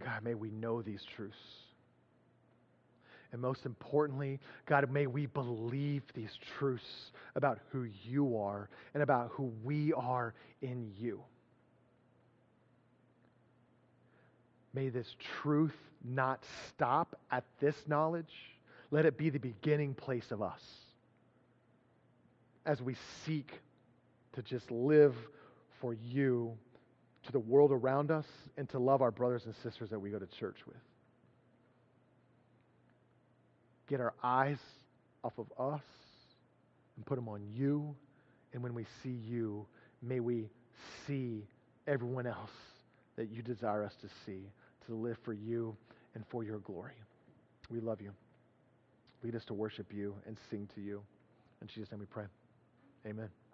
God, 0.04 0.24
may 0.24 0.36
we 0.36 0.52
know 0.52 0.82
these 0.82 1.04
truths. 1.04 1.36
And 3.34 3.42
most 3.42 3.66
importantly, 3.66 4.40
God, 4.66 4.90
may 4.90 5.08
we 5.08 5.26
believe 5.26 6.04
these 6.14 6.38
truths 6.58 7.12
about 7.36 7.60
who 7.72 7.88
you 8.06 8.38
are 8.38 8.70
and 8.94 9.04
about 9.04 9.32
who 9.32 9.52
we 9.66 9.92
are 9.92 10.34
in 10.62 10.90
you. 10.98 11.22
May 14.74 14.88
this 14.88 15.14
truth 15.42 15.76
not 16.06 16.46
stop 16.70 17.20
at 17.32 17.44
this 17.60 17.76
knowledge. 17.88 18.32
Let 18.92 19.06
it 19.06 19.18
be 19.18 19.30
the 19.30 19.40
beginning 19.40 19.94
place 19.94 20.32
of 20.32 20.42
us 20.42 20.85
as 22.66 22.82
we 22.82 22.96
seek 23.26 23.52
to 24.34 24.42
just 24.42 24.70
live 24.72 25.16
for 25.80 25.94
you 25.94 26.58
to 27.26 27.32
the 27.32 27.40
world 27.40 27.72
around 27.72 28.12
us 28.12 28.26
and 28.58 28.70
to 28.70 28.80
love 28.80 29.02
our 29.02 29.12
brothers 29.12 29.46
and 29.46 29.56
sisters 29.64 29.90
that 29.90 30.00
we 30.00 30.10
go 30.10 30.20
to 30.20 30.28
church 30.28 30.58
with. 30.66 30.78
Get 33.88 34.00
our 34.00 34.14
eyes 34.24 34.58
off 35.24 35.34
of 35.38 35.48
us 35.60 35.84
and 36.96 37.06
put 37.06 37.16
them 37.16 37.30
on 37.30 37.42
you. 37.54 37.96
And 38.54 38.64
when 38.64 38.74
we 38.74 38.86
see 39.04 39.18
you, 39.28 39.66
may 40.02 40.20
we 40.20 40.50
see 41.06 41.44
everyone 41.88 42.26
else 42.26 42.52
that 43.16 43.30
you 43.30 43.42
desire 43.42 43.84
us 43.84 43.94
to 44.02 44.08
see, 44.26 44.42
to 44.88 44.96
live 44.96 45.18
for 45.24 45.34
you 45.34 45.76
and 46.14 46.24
for 46.30 46.44
your 46.44 46.60
glory. 46.60 46.94
We 47.70 47.80
love 47.80 48.02
you. 48.02 48.12
Lead 49.24 49.36
us 49.36 49.46
to 49.46 49.54
worship 49.54 49.94
you 49.94 50.16
and 50.28 50.38
sing 50.50 50.68
to 50.76 50.82
you. 50.82 51.02
In 51.62 51.68
Jesus' 51.68 51.92
name 51.92 52.00
we 52.00 52.06
pray. 52.06 52.26
Amen. 53.08 53.45